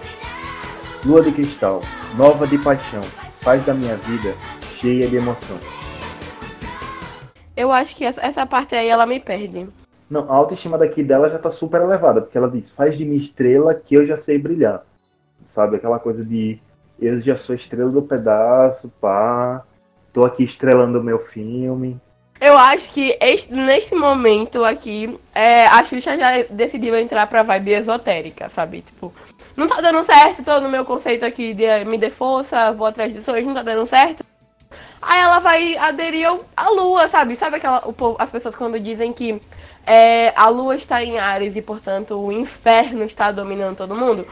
Lua 1.05 1.23
de 1.23 1.33
cristal, 1.33 1.83
nova 2.17 2.47
de 2.47 2.59
paixão, 2.59 3.03
faz 3.43 3.65
da 3.65 3.75
minha 3.75 3.97
vida 3.97 4.35
cheia 4.79 5.07
de 5.07 5.17
emoção. 5.17 5.74
Eu 7.57 7.71
acho 7.71 7.95
que 7.97 8.05
essa, 8.05 8.21
essa 8.21 8.45
parte 8.47 8.75
aí 8.75 8.89
ela 8.89 9.07
me 9.07 9.21
perde. 9.21 9.67
Não, 10.11 10.31
a 10.31 10.35
autoestima 10.35 10.77
daqui 10.77 11.03
dela 11.03 11.31
já 11.31 11.39
tá 11.39 11.51
super 11.51 11.81
elevada, 11.81 12.21
porque 12.21 12.37
ela 12.37 12.51
diz, 12.51 12.71
faz 12.71 12.97
de 12.97 13.05
mim 13.05 13.17
estrela 13.17 13.75
que 13.75 13.95
eu 13.95 14.07
já 14.07 14.19
sei 14.19 14.39
brilhar. 14.39 14.83
Sabe, 15.55 15.77
aquela 15.77 15.99
coisa 15.99 16.25
de 16.25 16.59
eu 17.01 17.21
já 17.21 17.37
sou 17.37 17.55
estrela 17.55 17.91
do 17.91 18.03
pedaço, 18.03 18.89
pá, 19.01 19.63
tô 20.13 20.25
aqui 20.25 20.45
estrelando 20.45 21.01
o 21.01 21.05
meu 21.05 21.19
filme. 21.19 22.01
Eu 22.41 22.59
acho 22.59 22.91
que 22.93 23.17
este, 23.21 23.53
nesse 23.53 23.95
momento 23.95 24.65
aqui, 24.65 25.19
é, 25.35 25.67
a 25.67 25.83
Xuxa 25.85 26.19
já 26.19 26.43
decidiu 26.51 26.97
entrar 26.97 27.27
pra 27.27 27.43
vibe 27.43 27.73
esotérica, 27.73 28.49
sabe? 28.49 28.83
Tipo, 28.83 29.13
não 29.57 29.67
tá 29.67 29.81
dando 29.81 30.05
certo, 30.05 30.45
tô 30.45 30.61
no 30.61 30.69
meu 30.69 30.85
conceito 30.85 31.25
aqui 31.25 31.55
de 31.55 31.85
me 31.85 31.97
dê 31.97 32.11
força, 32.11 32.73
vou 32.73 32.87
atrás 32.87 33.13
de 33.13 33.23
sonhos, 33.23 33.47
não 33.47 33.55
tá 33.55 33.63
dando 33.63 33.87
certo. 33.87 34.25
Aí 35.07 35.21
ela 35.21 35.39
vai 35.39 35.77
aderir 35.77 36.29
à 36.57 36.69
lua, 36.71 37.07
sabe? 37.09 37.37
Sabe 37.37 37.57
aquela. 37.57 37.81
povo- 37.81 38.17
as 38.19 38.31
pessoas 38.31 38.55
quando 38.55 38.79
dizem 38.81 39.13
que 39.13 39.41
é, 39.87 40.33
a 40.37 40.49
lua 40.49 40.77
está 40.77 41.03
em 41.05 41.19
Ares 41.19 41.55
e, 41.57 41.63
portanto, 41.63 42.19
o 42.19 42.33
inferno 42.33 43.05
está 43.05 43.31
dominando 43.31 43.77
todo 43.77 43.95
mundo? 43.95 44.27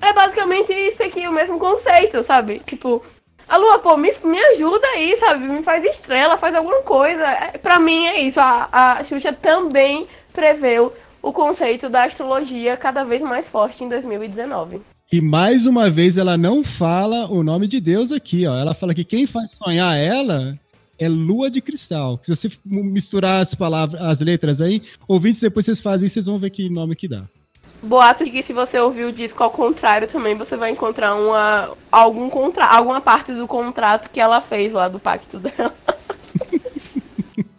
É 0.00 0.12
basicamente 0.12 0.72
isso 0.72 1.02
aqui, 1.02 1.26
o 1.26 1.32
mesmo 1.32 1.58
conceito, 1.58 2.22
sabe? 2.22 2.60
Tipo, 2.60 3.02
a 3.48 3.56
lua, 3.56 3.78
pô, 3.78 3.96
me, 3.96 4.12
me 4.24 4.38
ajuda 4.46 4.86
aí, 4.88 5.16
sabe? 5.18 5.46
Me 5.46 5.62
faz 5.62 5.84
estrela, 5.84 6.36
faz 6.36 6.54
alguma 6.54 6.82
coisa. 6.82 7.22
É, 7.24 7.58
pra 7.58 7.78
mim 7.78 8.06
é 8.06 8.20
isso. 8.20 8.40
A, 8.40 8.68
a 8.98 9.04
Xuxa 9.04 9.32
também 9.32 10.06
preveu 10.32 10.92
o 11.22 11.32
conceito 11.32 11.88
da 11.88 12.04
astrologia 12.04 12.76
cada 12.76 13.04
vez 13.04 13.22
mais 13.22 13.48
forte 13.48 13.82
em 13.84 13.88
2019. 13.88 14.82
E 15.10 15.20
mais 15.20 15.66
uma 15.66 15.88
vez 15.88 16.18
ela 16.18 16.36
não 16.36 16.64
fala 16.64 17.30
o 17.30 17.42
nome 17.42 17.68
de 17.68 17.80
Deus 17.80 18.10
aqui, 18.10 18.46
ó. 18.46 18.56
Ela 18.56 18.74
fala 18.74 18.92
que 18.92 19.04
quem 19.04 19.26
faz 19.26 19.52
sonhar 19.52 19.96
ela 19.96 20.58
é 20.98 21.08
lua 21.08 21.48
de 21.48 21.60
cristal. 21.60 22.18
Se 22.22 22.34
você 22.34 22.50
misturar 22.64 23.40
as 23.40 23.54
palavras, 23.54 24.00
as 24.00 24.20
letras 24.20 24.60
aí, 24.60 24.82
ouvintes, 25.06 25.40
depois 25.40 25.64
vocês 25.64 25.80
fazem, 25.80 26.08
vocês 26.08 26.26
vão 26.26 26.38
ver 26.38 26.50
que 26.50 26.68
nome 26.68 26.96
que 26.96 27.06
dá. 27.06 27.22
Boato 27.82 28.24
de 28.24 28.30
que 28.30 28.42
se 28.42 28.52
você 28.52 28.80
ouvir 28.80 29.04
o 29.04 29.12
disco 29.12 29.44
ao 29.44 29.50
contrário 29.50 30.08
também, 30.08 30.34
você 30.34 30.56
vai 30.56 30.70
encontrar 30.70 31.14
uma, 31.14 31.70
algum 31.92 32.28
contra, 32.28 32.64
alguma 32.64 33.00
parte 33.00 33.32
do 33.32 33.46
contrato 33.46 34.10
que 34.10 34.18
ela 34.18 34.40
fez 34.40 34.72
lá 34.72 34.88
do 34.88 34.98
pacto 34.98 35.38
dela. 35.38 35.74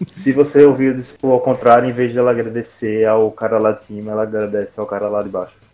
Se 0.05 0.33
você 0.33 0.65
ouvir 0.65 0.93
o 0.93 0.97
disco 0.97 1.31
ao 1.31 1.39
contrário, 1.39 1.89
em 1.89 1.93
vez 1.93 2.11
de 2.11 2.17
ela 2.17 2.31
agradecer 2.31 3.05
ao 3.05 3.31
cara 3.31 3.57
lá 3.57 3.71
de 3.71 3.85
cima, 3.85 4.11
ela 4.11 4.23
agradece 4.23 4.71
ao 4.75 4.85
cara 4.85 5.07
lá 5.07 5.21
de 5.23 5.29
baixo. 5.29 5.66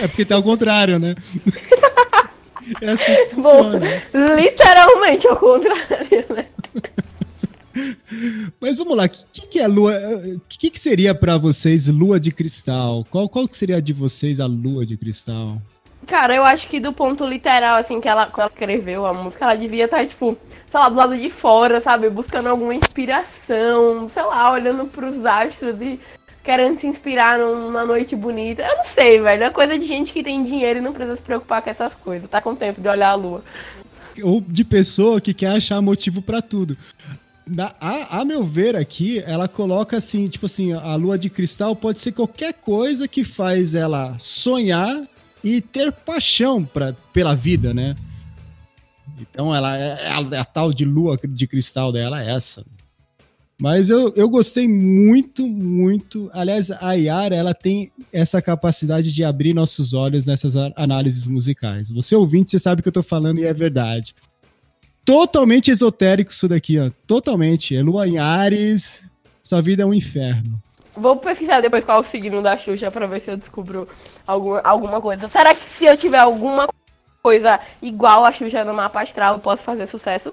É 0.00 0.08
porque 0.08 0.24
tá 0.24 0.34
ao 0.34 0.42
contrário, 0.42 0.98
né? 0.98 1.14
É 2.80 2.90
assim 2.90 3.28
que 3.28 3.36
Bom, 3.36 3.62
funciona. 3.62 4.02
literalmente 4.34 5.28
ao 5.28 5.36
contrário, 5.36 6.24
né? 6.30 6.46
Mas 8.60 8.76
vamos 8.76 8.96
lá, 8.96 9.04
o 9.04 9.08
que, 9.08 9.46
que 9.46 9.58
é 9.60 9.68
lua? 9.68 9.92
O 10.34 10.40
que, 10.48 10.70
que 10.70 10.80
seria 10.80 11.14
pra 11.14 11.36
vocês 11.36 11.86
lua 11.86 12.18
de 12.18 12.32
cristal? 12.32 13.06
Qual, 13.10 13.28
qual 13.28 13.46
que 13.46 13.56
seria 13.56 13.80
de 13.80 13.92
vocês 13.92 14.40
a 14.40 14.46
lua 14.46 14.84
de 14.84 14.96
cristal? 14.96 15.60
Cara, 16.06 16.34
eu 16.34 16.44
acho 16.44 16.68
que 16.68 16.78
do 16.80 16.92
ponto 16.92 17.26
literal, 17.26 17.76
assim, 17.76 18.00
que 18.00 18.08
ela, 18.08 18.30
ela 18.36 18.46
escreveu 18.46 19.06
a 19.06 19.12
música, 19.12 19.44
ela 19.44 19.56
devia 19.56 19.84
estar, 19.84 20.06
tipo, 20.06 20.38
sei 20.70 20.80
lá, 20.80 20.88
do 20.88 20.94
lado 20.96 21.16
de 21.16 21.28
fora, 21.30 21.80
sabe? 21.80 22.08
Buscando 22.08 22.48
alguma 22.48 22.74
inspiração, 22.74 24.08
sei 24.08 24.22
lá, 24.22 24.52
olhando 24.52 24.86
pros 24.86 25.26
astros 25.26 25.80
e 25.80 26.00
querendo 26.46 26.78
se 26.78 26.86
inspirar 26.86 27.38
numa 27.40 27.84
noite 27.84 28.14
bonita. 28.14 28.62
Eu 28.62 28.76
não 28.76 28.84
sei, 28.84 29.20
velho. 29.20 29.42
É 29.42 29.50
coisa 29.50 29.76
de 29.76 29.84
gente 29.84 30.12
que 30.12 30.22
tem 30.22 30.44
dinheiro 30.44 30.78
e 30.78 30.82
não 30.82 30.92
precisa 30.92 31.16
se 31.16 31.22
preocupar 31.22 31.60
com 31.60 31.68
essas 31.68 31.92
coisas. 31.92 32.30
Tá 32.30 32.40
com 32.40 32.54
tempo 32.54 32.80
de 32.80 32.88
olhar 32.88 33.10
a 33.10 33.14
lua. 33.14 33.42
Ou 34.22 34.40
de 34.40 34.64
pessoa 34.64 35.20
que 35.20 35.34
quer 35.34 35.48
achar 35.56 35.82
motivo 35.82 36.22
pra 36.22 36.40
tudo. 36.40 36.78
Na- 37.44 37.74
a, 37.80 38.20
a 38.20 38.24
meu 38.24 38.44
ver 38.44 38.76
aqui, 38.76 39.22
ela 39.26 39.48
coloca 39.48 39.96
assim, 39.96 40.26
tipo 40.26 40.46
assim, 40.46 40.72
a 40.72 40.94
lua 40.94 41.18
de 41.18 41.28
cristal 41.28 41.74
pode 41.74 41.98
ser 41.98 42.12
qualquer 42.12 42.54
coisa 42.54 43.06
que 43.08 43.24
faz 43.24 43.74
ela 43.74 44.16
sonhar 44.18 45.02
e 45.44 45.60
ter 45.60 45.90
paixão 45.92 46.64
pra, 46.64 46.94
pela 47.12 47.34
vida, 47.34 47.74
né? 47.74 47.94
Então 49.20 49.54
ela 49.54 49.76
é, 49.76 49.98
é 50.00 50.08
a, 50.10 50.40
a 50.40 50.44
tal 50.44 50.72
de 50.72 50.84
lua 50.84 51.18
de 51.22 51.46
cristal 51.46 51.92
dela 51.92 52.22
é 52.22 52.30
essa. 52.32 52.64
Mas 53.60 53.88
eu, 53.88 54.12
eu 54.14 54.28
gostei 54.28 54.68
muito, 54.68 55.48
muito. 55.48 56.28
Aliás, 56.32 56.70
a 56.70 56.92
Yara, 56.92 57.34
ela 57.34 57.54
tem 57.54 57.90
essa 58.12 58.42
capacidade 58.42 59.12
de 59.12 59.24
abrir 59.24 59.54
nossos 59.54 59.94
olhos 59.94 60.26
nessas 60.26 60.56
análises 60.76 61.26
musicais. 61.26 61.90
Você 61.90 62.14
ouvinte, 62.14 62.50
você 62.50 62.58
sabe 62.58 62.80
o 62.80 62.82
que 62.82 62.88
eu 62.88 62.92
tô 62.92 63.02
falando 63.02 63.38
e 63.38 63.46
é 63.46 63.54
verdade. 63.54 64.14
Totalmente 65.06 65.70
esotérico 65.70 66.32
isso 66.32 66.46
daqui, 66.48 66.78
ó. 66.78 66.90
Totalmente. 67.06 67.74
É 67.74 67.82
lua 67.82 68.06
em 68.06 68.18
Ares, 68.18 69.08
sua 69.42 69.62
vida 69.62 69.84
é 69.84 69.86
um 69.86 69.94
inferno. 69.94 70.60
Vou 70.94 71.16
pesquisar 71.16 71.60
depois 71.60 71.84
qual 71.84 71.98
é 71.98 72.00
o 72.00 72.04
signo 72.04 72.42
da 72.42 72.58
Xuxa 72.58 72.90
pra 72.90 73.06
ver 73.06 73.20
se 73.20 73.30
eu 73.30 73.36
descubro 73.36 73.88
alguma, 74.26 74.60
alguma 74.60 75.00
coisa. 75.00 75.28
Será 75.28 75.54
que 75.54 75.64
se 75.78 75.84
eu 75.84 75.96
tiver 75.96 76.18
alguma 76.18 76.68
coisa 77.22 77.58
igual 77.80 78.24
a 78.24 78.32
Xuxa 78.32 78.64
no 78.64 78.74
mapa 78.74 79.02
astral, 79.02 79.34
eu 79.34 79.40
posso 79.40 79.62
fazer 79.62 79.86
sucesso? 79.86 80.32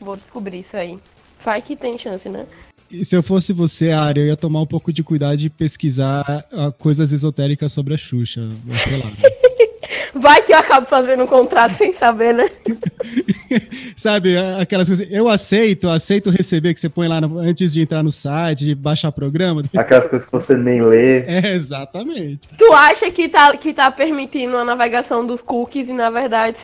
Vou 0.00 0.16
descobrir 0.16 0.60
isso 0.60 0.76
aí. 0.76 0.98
Vai 1.44 1.60
que 1.60 1.76
tem 1.76 1.98
chance, 1.98 2.28
né? 2.28 2.46
E 2.90 3.04
se 3.04 3.16
eu 3.16 3.22
fosse 3.22 3.52
você, 3.52 3.90
Ari, 3.90 4.20
eu 4.20 4.26
ia 4.26 4.36
tomar 4.36 4.60
um 4.60 4.66
pouco 4.66 4.92
de 4.92 5.02
cuidado 5.02 5.36
de 5.36 5.50
pesquisar 5.50 6.24
ah, 6.52 6.72
coisas 6.78 7.12
esotéricas 7.12 7.72
sobre 7.72 7.94
a 7.94 7.98
Xuxa. 7.98 8.40
Sei 8.84 8.96
lá. 8.98 9.10
Vai 10.14 10.40
que 10.42 10.52
eu 10.52 10.56
acabo 10.58 10.86
fazendo 10.86 11.24
um 11.24 11.26
contrato 11.26 11.74
sem 11.74 11.92
saber, 11.92 12.32
né? 12.32 12.48
Sabe, 13.96 14.36
aquelas 14.60 14.88
coisas. 14.88 15.06
Eu 15.10 15.28
aceito, 15.28 15.88
aceito 15.88 16.30
receber 16.30 16.72
que 16.72 16.80
você 16.80 16.88
põe 16.88 17.08
lá 17.08 17.20
no- 17.20 17.38
antes 17.38 17.72
de 17.72 17.82
entrar 17.82 18.02
no 18.02 18.12
site, 18.12 18.64
de 18.64 18.74
baixar 18.74 19.10
programa. 19.10 19.64
Aquelas 19.76 20.08
coisas 20.08 20.26
que 20.26 20.32
você 20.32 20.56
nem 20.56 20.80
lê. 20.82 21.22
É, 21.22 21.54
exatamente. 21.54 22.48
Tu 22.56 22.72
acha 22.72 23.10
que 23.10 23.28
tá, 23.28 23.56
que 23.56 23.72
tá 23.74 23.90
permitindo 23.90 24.56
a 24.56 24.64
navegação 24.64 25.26
dos 25.26 25.42
cookies 25.42 25.88
e 25.88 25.92
na 25.92 26.10
verdade 26.10 26.58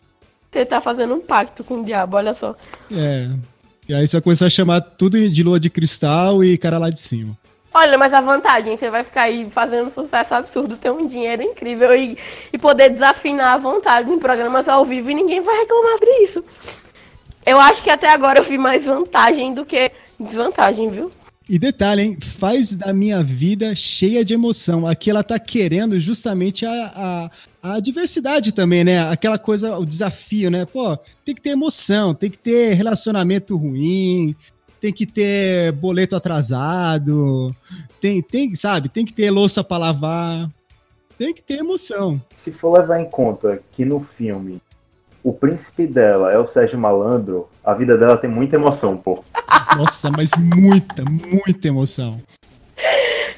você 0.51 0.65
tá 0.65 0.81
fazendo 0.81 1.15
um 1.15 1.21
pacto 1.21 1.63
com 1.65 1.81
o 1.81 1.85
diabo, 1.85 2.17
olha 2.17 2.35
só. 2.35 2.55
É. 2.93 3.29
E 3.91 3.95
aí 3.95 4.07
você 4.07 4.19
vai 4.19 4.23
começar 4.23 4.47
a 4.47 4.51
chamar 4.51 4.81
tudo 4.83 5.29
de 5.29 5.43
lua 5.43 5.59
de 5.59 5.69
cristal 5.69 6.45
e 6.45 6.57
cara 6.57 6.79
lá 6.79 6.91
de 6.91 7.01
cima. 7.01 7.37
Olha, 7.75 7.99
mas 7.99 8.15
a 8.15 8.21
vantagem, 8.21 8.77
você 8.77 8.89
vai 8.89 9.03
ficar 9.03 9.23
aí 9.23 9.45
fazendo 9.51 9.89
um 9.89 9.91
sucesso 9.91 10.33
absurdo, 10.33 10.77
ter 10.77 10.93
um 10.93 11.09
dinheiro 11.09 11.43
incrível 11.43 11.93
e, 11.97 12.17
e 12.53 12.57
poder 12.57 12.91
desafinar 12.91 13.55
à 13.55 13.59
vontade 13.59 14.09
em 14.09 14.17
programas 14.17 14.69
ao 14.69 14.85
vivo 14.85 15.11
e 15.11 15.15
ninguém 15.15 15.41
vai 15.41 15.59
reclamar 15.59 15.99
por 15.99 16.07
isso. 16.23 16.45
Eu 17.45 17.59
acho 17.59 17.83
que 17.83 17.91
até 17.91 18.09
agora 18.09 18.39
eu 18.39 18.45
vi 18.45 18.57
mais 18.57 18.85
vantagem 18.85 19.53
do 19.53 19.65
que 19.65 19.91
desvantagem, 20.21 20.89
viu? 20.89 21.11
E 21.53 21.59
detalhe, 21.59 22.03
hein? 22.03 22.17
Faz 22.21 22.73
da 22.73 22.93
minha 22.93 23.25
vida 23.25 23.75
cheia 23.75 24.25
de 24.25 24.33
emoção. 24.33 24.87
Aqui 24.87 25.11
ela 25.11 25.25
tá 25.25 25.37
querendo 25.37 25.99
justamente 25.99 26.65
a, 26.65 27.29
a, 27.61 27.75
a 27.75 27.81
diversidade 27.81 28.53
também, 28.53 28.85
né? 28.85 29.11
Aquela 29.11 29.37
coisa, 29.37 29.77
o 29.77 29.85
desafio, 29.85 30.49
né? 30.49 30.65
Pô, 30.65 30.97
tem 31.25 31.35
que 31.35 31.43
ter 31.43 31.51
emoção, 31.51 32.15
tem 32.15 32.31
que 32.31 32.39
ter 32.39 32.75
relacionamento 32.75 33.57
ruim, 33.57 34.33
tem 34.81 34.93
que 34.93 35.05
ter 35.05 35.73
boleto 35.73 36.15
atrasado, 36.15 37.53
tem, 38.01 38.23
tem, 38.23 38.55
sabe? 38.55 38.89
Tem 38.89 39.05
que 39.05 39.13
ter 39.13 39.33
louça 39.33 39.65
pra 39.65 39.77
lavar, 39.77 40.49
tem 41.19 41.35
que 41.35 41.43
ter 41.43 41.59
emoção. 41.59 42.23
Se 42.37 42.53
for 42.53 42.79
levar 42.79 43.01
em 43.01 43.11
conta 43.11 43.61
que 43.73 43.85
no 43.85 44.07
filme 44.17 44.63
o 45.23 45.33
príncipe 45.33 45.87
dela 45.87 46.33
é 46.33 46.39
o 46.39 46.47
Sérgio 46.47 46.79
Malandro, 46.79 47.49
a 47.63 47.75
vida 47.75 47.97
dela 47.99 48.17
tem 48.17 48.31
muita 48.31 48.57
emoção, 48.57 48.97
pô. 48.97 49.23
Nossa, 49.77 50.11
mas 50.11 50.31
muita, 50.37 51.05
muita 51.05 51.69
emoção. 51.69 52.21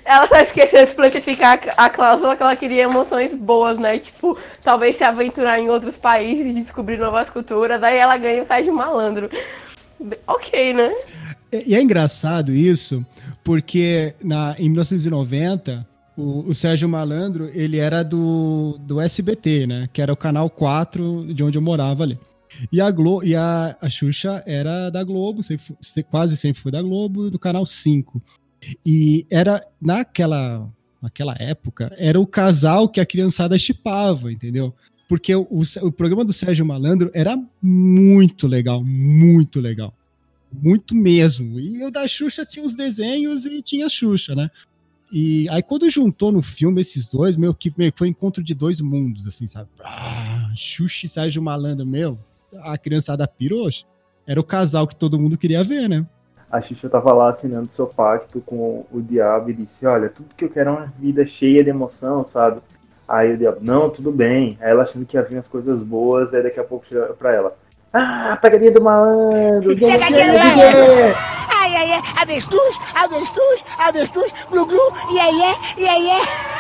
Ela 0.05 0.27
só 0.27 0.37
esqueceu 0.37 0.85
de 0.85 0.90
especificar 0.90 1.61
a 1.77 1.88
cláusula 1.88 2.37
que 2.37 2.42
ela 2.42 2.57
queria 2.57 2.83
emoções 2.83 3.35
boas, 3.35 3.79
né? 3.79 3.98
Tipo, 3.98 4.37
talvez 4.62 4.96
se 4.96 5.05
aventurar 5.05 5.59
em 5.59 5.68
outros 5.68 5.96
países 5.96 6.46
e 6.46 6.53
descobrir 6.53 6.98
novas 6.98 7.31
culturas. 7.31 7.83
Aí 7.83 7.96
ela 7.96 8.16
ganha 8.16 8.42
o 8.42 8.44
Sérgio 8.44 8.75
Malandro. 8.75 9.31
Ok, 10.27 10.75
né? 10.75 10.92
E 11.53 11.72
e 11.72 11.75
é 11.75 11.81
engraçado 11.81 12.53
isso, 12.53 13.05
porque 13.44 14.14
na, 14.22 14.55
em 14.59 14.68
1990, 14.68 15.87
o, 16.16 16.48
o 16.48 16.55
Sérgio 16.55 16.88
Malandro, 16.88 17.51
ele 17.55 17.79
era 17.79 18.03
do, 18.03 18.77
do 18.81 19.01
SBT, 19.01 19.66
né? 19.66 19.88
Que 19.92 20.03
era 20.03 20.12
o 20.12 20.16
canal 20.16 20.51
4 20.51 21.33
de 21.33 21.44
onde 21.44 21.59
eu 21.59 21.62
morava 21.62 22.03
ali. 22.03 22.18
E 22.71 22.81
a, 22.81 22.91
Glo 22.91 23.23
e 23.25 23.35
a, 23.35 23.77
a 23.81 23.88
Xuxa 23.88 24.43
era 24.47 24.91
da 24.91 25.03
Globo, 25.05 25.43
sempre, 25.43 25.75
quase 26.11 26.37
sempre 26.37 26.61
foi 26.61 26.73
da 26.73 26.83
Globo, 26.83 27.31
do 27.31 27.38
canal 27.38 27.65
5. 27.65 28.23
E 28.85 29.27
era, 29.31 29.61
naquela, 29.81 30.69
naquela 31.01 31.35
época, 31.38 31.95
era 31.99 32.19
o 32.21 32.27
casal 32.27 32.88
que 32.88 33.01
a 33.01 33.07
criançada 33.07 33.59
chipava, 33.59 34.33
entendeu? 34.33 34.75
Porque 35.09 35.35
o, 35.35 35.47
o, 35.83 35.93
programa 35.93 36.25
do 36.25 36.33
Sérgio 36.33 36.65
Malandro 36.65 37.11
era 37.12 37.37
muito 37.61 38.47
legal, 38.47 38.83
muito 38.83 39.61
legal. 39.61 39.93
Muito 40.53 40.95
mesmo. 40.95 41.59
E 41.59 41.85
o 41.85 41.91
da 41.91 42.07
Xuxa 42.07 42.47
tinha 42.47 42.65
os 42.65 42.75
desenhos 42.75 43.45
e 43.45 43.62
tinha 43.62 43.87
a 43.87 43.88
Xuxa, 43.88 44.35
né? 44.35 44.51
E 45.12 45.47
aí 45.51 45.62
quando 45.62 45.91
juntou 45.91 46.33
no 46.33 46.41
filme 46.41 46.81
esses 46.81 47.09
dois, 47.09 47.37
meu, 47.37 47.53
que 47.53 47.73
meio 47.77 47.93
foi 47.95 48.09
encontro 48.09 48.43
de 48.43 48.55
dois 48.55 48.81
mundos, 48.81 49.27
assim, 49.27 49.47
sabe? 49.47 49.69
Ah, 49.81 50.51
Xuxa 50.57 51.05
e 51.05 51.09
Sérgio 51.09 51.43
Malandro, 51.43 51.87
meu, 51.87 52.19
a 52.61 52.77
criançada 52.77 53.27
pirou. 53.27 53.69
Era 54.27 54.41
o 54.41 54.45
casal 54.45 54.87
que 54.87 54.97
todo 54.97 55.19
mundo 55.19 55.37
queria 55.37 55.65
ver, 55.65 55.88
né? 55.88 56.07
A 56.51 56.61
Xuxa 56.61 56.88
tava 56.88 57.12
lá 57.15 57.31
assinando 57.31 57.73
seu 57.73 57.87
pacto 57.87 58.41
com 58.43 58.85
o 58.93 59.01
diabo 59.01 59.51
e 59.51 59.55
disse, 59.55 59.87
olha, 59.87 60.11
tudo 60.11 60.35
que 60.37 60.45
eu 60.45 60.51
quero 60.51 60.69
é 60.69 60.73
uma 60.73 60.93
vida 60.99 61.27
cheia 61.27 61.65
de 61.65 61.71
emoção, 61.71 62.25
sabe? 62.25 62.61
Aí 63.09 63.33
o 63.33 63.38
diabo, 63.38 63.59
não, 63.62 63.88
tudo 63.88 64.12
bem. 64.12 64.57
Aí 64.61 64.71
ela 64.71 64.83
achando 64.83 65.07
que 65.07 65.17
ia 65.17 65.23
vir 65.23 65.38
as 65.38 65.49
coisas 65.49 65.83
boas, 65.83 66.35
aí 66.35 66.43
daqui 66.43 66.61
a 66.61 66.65
pouco 66.65 66.87
chega 66.87 67.15
pra 67.15 67.35
ela. 67.35 67.57
Ah, 67.93 68.38
pegadinha 68.41 68.71
do 68.71 68.83
malandro! 68.83 69.75
Pegadinha 69.77 70.33
do 70.33 70.38
malandro! 70.38 71.15
Ai, 71.49 71.77
ai, 71.77 71.93
ai, 71.93 72.03
avestruz, 72.21 72.79
avestruz, 72.95 73.65
avestruz, 73.79 74.33
glu, 74.51 74.67
glu, 74.67 74.93
iê, 75.11 75.23
iê, 75.31 75.85
iê, 75.85 75.99
iê. 76.01 76.21
Ah, 76.21 76.52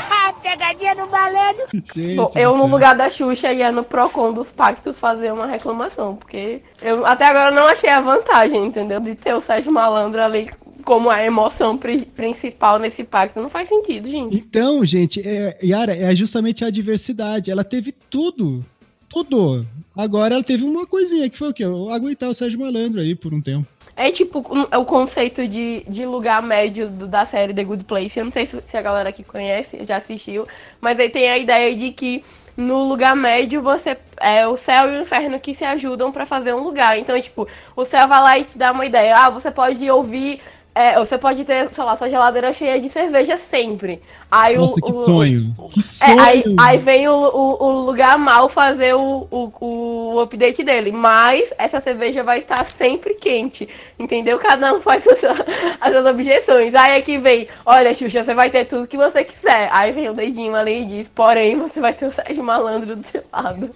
pegadinha 0.42 0.94
do 0.94 1.06
malandro. 1.08 1.66
Gente 1.94 2.16
Bom, 2.16 2.30
eu, 2.34 2.56
no 2.56 2.66
lugar 2.66 2.94
da 2.96 3.08
Xuxa, 3.08 3.52
ia 3.52 3.70
no 3.70 3.84
Procon 3.84 4.32
dos 4.32 4.50
pactos 4.50 4.98
fazer 4.98 5.32
uma 5.32 5.46
reclamação, 5.46 6.16
porque 6.16 6.60
eu 6.80 7.06
até 7.06 7.26
agora 7.26 7.50
não 7.54 7.64
achei 7.64 7.88
a 7.90 8.00
vantagem, 8.00 8.64
entendeu? 8.66 9.00
De 9.00 9.14
ter 9.14 9.34
o 9.34 9.40
Sérgio 9.40 9.72
Malandro 9.72 10.20
ali 10.22 10.50
como 10.84 11.08
a 11.08 11.24
emoção 11.24 11.78
pri- 11.78 12.04
principal 12.04 12.78
nesse 12.78 13.04
pacto. 13.04 13.40
Não 13.40 13.48
faz 13.48 13.68
sentido, 13.68 14.10
gente. 14.10 14.36
Então, 14.36 14.84
gente, 14.84 15.20
é, 15.26 15.56
Yara, 15.62 15.96
é 15.96 16.14
justamente 16.14 16.64
a 16.64 16.70
diversidade. 16.70 17.50
Ela 17.50 17.62
teve 17.64 17.92
tudo. 17.92 18.64
Tudo. 19.08 19.64
Agora 19.94 20.34
ela 20.34 20.42
teve 20.42 20.64
uma 20.64 20.86
coisinha 20.86 21.28
que 21.28 21.36
foi 21.36 21.50
o 21.50 21.52
quê? 21.52 21.64
Aguentar 21.92 22.30
o 22.30 22.34
Sérgio 22.34 22.58
Malandro 22.58 23.00
aí 23.00 23.14
por 23.14 23.32
um 23.34 23.42
tempo. 23.42 23.66
É 23.94 24.10
tipo 24.10 24.42
é 24.70 24.78
o 24.78 24.84
conceito 24.84 25.46
de, 25.46 25.84
de 25.86 26.06
lugar 26.06 26.42
médio 26.42 26.88
do- 26.88 27.06
da 27.06 27.26
série 27.26 27.52
The 27.52 27.62
Good 27.64 27.84
Place. 27.84 28.18
Eu 28.18 28.24
não 28.24 28.32
sei 28.32 28.46
se, 28.46 28.60
se 28.62 28.76
a 28.76 28.82
galera 28.82 29.10
aqui 29.10 29.22
conhece, 29.22 29.84
já 29.84 29.96
assistiu, 29.98 30.46
mas 30.80 30.98
aí 30.98 31.08
tem 31.10 31.30
a 31.30 31.36
ideia 31.38 31.74
de 31.74 31.90
que 31.92 32.24
no 32.56 32.84
lugar 32.84 33.14
médio 33.16 33.62
você 33.62 33.96
é 34.20 34.46
o 34.46 34.56
céu 34.56 34.90
e 34.92 34.98
o 34.98 35.02
inferno 35.02 35.38
que 35.40 35.54
se 35.54 35.64
ajudam 35.64 36.10
pra 36.12 36.26
fazer 36.26 36.52
um 36.54 36.62
lugar. 36.62 36.98
Então, 36.98 37.20
tipo, 37.20 37.46
o 37.76 37.84
céu 37.84 38.06
vai 38.08 38.20
lá 38.22 38.38
e 38.38 38.44
te 38.44 38.56
dá 38.58 38.72
uma 38.72 38.84
ideia. 38.86 39.16
Ah, 39.16 39.30
você 39.30 39.50
pode 39.50 39.90
ouvir. 39.90 40.40
É, 40.74 40.98
você 40.98 41.18
pode 41.18 41.44
ter, 41.44 41.68
sei 41.70 41.84
lá, 41.84 41.96
sua 41.96 42.08
geladeira 42.08 42.52
cheia 42.52 42.80
de 42.80 42.88
cerveja 42.88 43.36
sempre. 43.36 44.00
Aí 44.30 44.56
Nossa, 44.56 44.74
o, 44.78 44.82
que 44.82 44.92
o- 44.92 45.04
sonho. 45.04 45.54
Que 45.70 45.78
é, 45.80 45.82
sonho. 45.82 46.20
aí, 46.20 46.42
aí 46.58 46.78
vem 46.78 47.08
o, 47.08 47.12
o, 47.14 47.62
o 47.64 47.80
lugar 47.84 48.18
mal 48.18 48.48
fazer 48.48 48.94
o, 48.94 49.26
o, 49.30 49.52
o 50.14 50.20
update 50.20 50.62
dele. 50.64 50.90
Mas 50.90 51.52
essa 51.58 51.80
cerveja 51.80 52.24
vai 52.24 52.38
estar 52.38 52.64
sempre 52.66 53.14
quente. 53.14 53.68
Entendeu? 54.02 54.36
Cada 54.38 54.74
um 54.74 54.80
faz 54.80 55.06
as 55.06 55.20
suas, 55.20 55.38
as 55.80 55.92
suas 55.92 56.06
objeções. 56.06 56.74
Aí 56.74 56.96
aqui 56.98 57.18
vem, 57.18 57.46
olha, 57.64 57.94
Xuxa, 57.94 58.24
você 58.24 58.34
vai 58.34 58.50
ter 58.50 58.64
tudo 58.64 58.86
que 58.88 58.96
você 58.96 59.22
quiser. 59.22 59.68
Aí 59.70 59.92
vem 59.92 60.08
o 60.08 60.12
dedinho 60.14 60.56
ali 60.56 60.82
e 60.82 60.84
diz, 60.84 61.08
porém, 61.08 61.56
você 61.56 61.80
vai 61.80 61.94
ter 61.94 62.06
o 62.06 62.10
Sérgio 62.10 62.42
Malandro 62.42 62.96
do 62.96 63.06
seu 63.06 63.22
lado. 63.32 63.70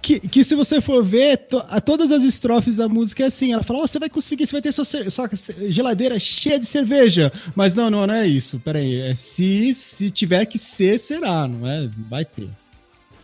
Que, 0.00 0.20
que 0.20 0.44
se 0.44 0.54
você 0.54 0.80
for 0.80 1.02
ver, 1.02 1.38
to- 1.38 1.62
a- 1.68 1.80
todas 1.80 2.12
as 2.12 2.22
estrofes 2.22 2.76
da 2.76 2.88
música 2.88 3.24
é 3.24 3.26
assim. 3.26 3.52
Ela 3.52 3.64
fala, 3.64 3.80
ó, 3.80 3.86
você 3.86 3.98
vai 3.98 4.08
conseguir, 4.08 4.46
você 4.46 4.52
vai 4.52 4.62
ter 4.62 4.70
sua, 4.70 4.84
sua 4.84 5.28
geladeira 5.68 6.18
cheia 6.20 6.58
de 6.60 6.66
cerveja. 6.66 7.32
Mas 7.56 7.74
não, 7.74 7.90
não, 7.90 8.06
não 8.06 8.14
é 8.14 8.26
isso. 8.26 8.60
Peraí, 8.60 9.00
é 9.00 9.14
se, 9.14 9.74
se 9.74 10.10
tiver 10.10 10.44
que 10.46 10.56
ser, 10.58 10.98
será, 10.98 11.48
não 11.48 11.68
é? 11.68 11.88
Vai 12.08 12.24
ter. 12.24 12.48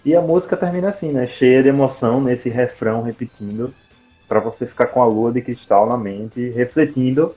E 0.04 0.16
a 0.16 0.20
música 0.20 0.56
termina 0.56 0.88
assim, 0.88 1.08
né? 1.12 1.28
Cheia 1.38 1.62
de 1.62 1.68
emoção 1.68 2.20
nesse 2.20 2.48
refrão 2.48 3.02
repetindo, 3.02 3.72
pra 4.30 4.38
você 4.38 4.64
ficar 4.64 4.86
com 4.86 5.02
a 5.02 5.06
lua 5.06 5.32
de 5.32 5.42
cristal 5.42 5.88
na 5.88 5.98
mente, 5.98 6.50
refletindo 6.50 7.34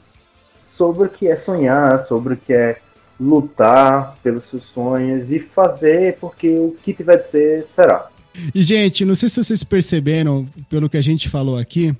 sobre 0.68 1.08
o 1.08 1.10
que 1.10 1.28
é 1.28 1.36
sonhar, 1.36 2.06
sobre 2.06 2.36
o 2.36 2.38
que 2.38 2.54
é 2.54 2.78
lutar 3.20 4.16
pelos 4.22 4.46
seus 4.46 4.66
sonhos 4.66 5.32
e 5.32 5.40
fazer 5.40 6.18
porque 6.22 6.50
o 6.52 6.76
que 6.84 6.94
tiver 6.94 7.18
de 7.18 7.32
ser 7.32 7.64
será. 7.74 8.08
E, 8.54 8.64
gente, 8.64 9.06
não 9.06 9.16
sei 9.16 9.28
se 9.28 9.44
vocês 9.44 9.64
perceberam 9.64 10.48
pelo 10.70 10.88
que 10.88 10.98
a 10.98 11.02
gente 11.02 11.30
falou 11.30 11.58
aqui, 11.58 11.96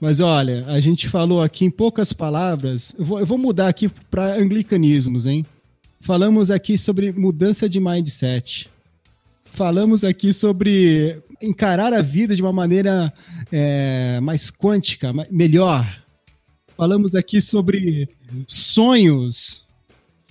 mas 0.00 0.18
olha, 0.18 0.64
a 0.66 0.80
gente 0.80 1.08
falou 1.10 1.42
aqui 1.42 1.66
em 1.66 1.70
poucas 1.70 2.14
palavras. 2.14 2.94
Eu 2.98 3.04
vou, 3.04 3.20
eu 3.20 3.26
vou 3.26 3.36
mudar 3.36 3.68
aqui 3.68 3.90
para 4.10 4.34
anglicanismos, 4.36 5.26
hein? 5.26 5.44
Falamos 6.00 6.50
aqui 6.50 6.78
sobre 6.78 7.12
mudança 7.12 7.68
de 7.68 7.80
mindset. 7.80 8.68
Falamos 9.44 10.04
aqui 10.04 10.32
sobre 10.32 11.18
encarar 11.42 11.92
a 11.92 12.02
vida 12.02 12.34
de 12.34 12.42
uma 12.42 12.52
maneira 12.52 13.12
é, 13.52 14.20
mais 14.20 14.50
quântica, 14.50 15.12
melhor. 15.30 15.86
Falamos 16.76 17.14
aqui 17.14 17.40
sobre 17.40 18.08
sonhos. 18.46 19.64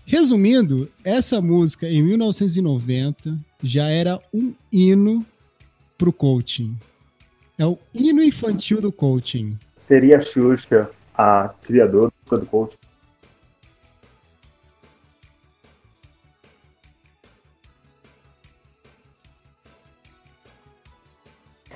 Resumindo, 0.05 0.89
essa 1.03 1.41
música 1.41 1.89
em 1.89 2.03
1990 2.03 3.37
já 3.63 3.87
era 3.87 4.19
um 4.33 4.53
hino 4.71 5.25
pro 5.97 6.13
coaching. 6.13 6.77
É 7.57 7.65
o 7.65 7.79
hino 7.93 8.21
infantil 8.21 8.81
do 8.81 8.91
coaching. 8.91 9.57
Seria 9.77 10.17
a 10.17 10.21
Xuxa 10.21 10.91
a 11.17 11.49
criadora 11.63 12.11
do 12.29 12.45
coach? 12.45 12.77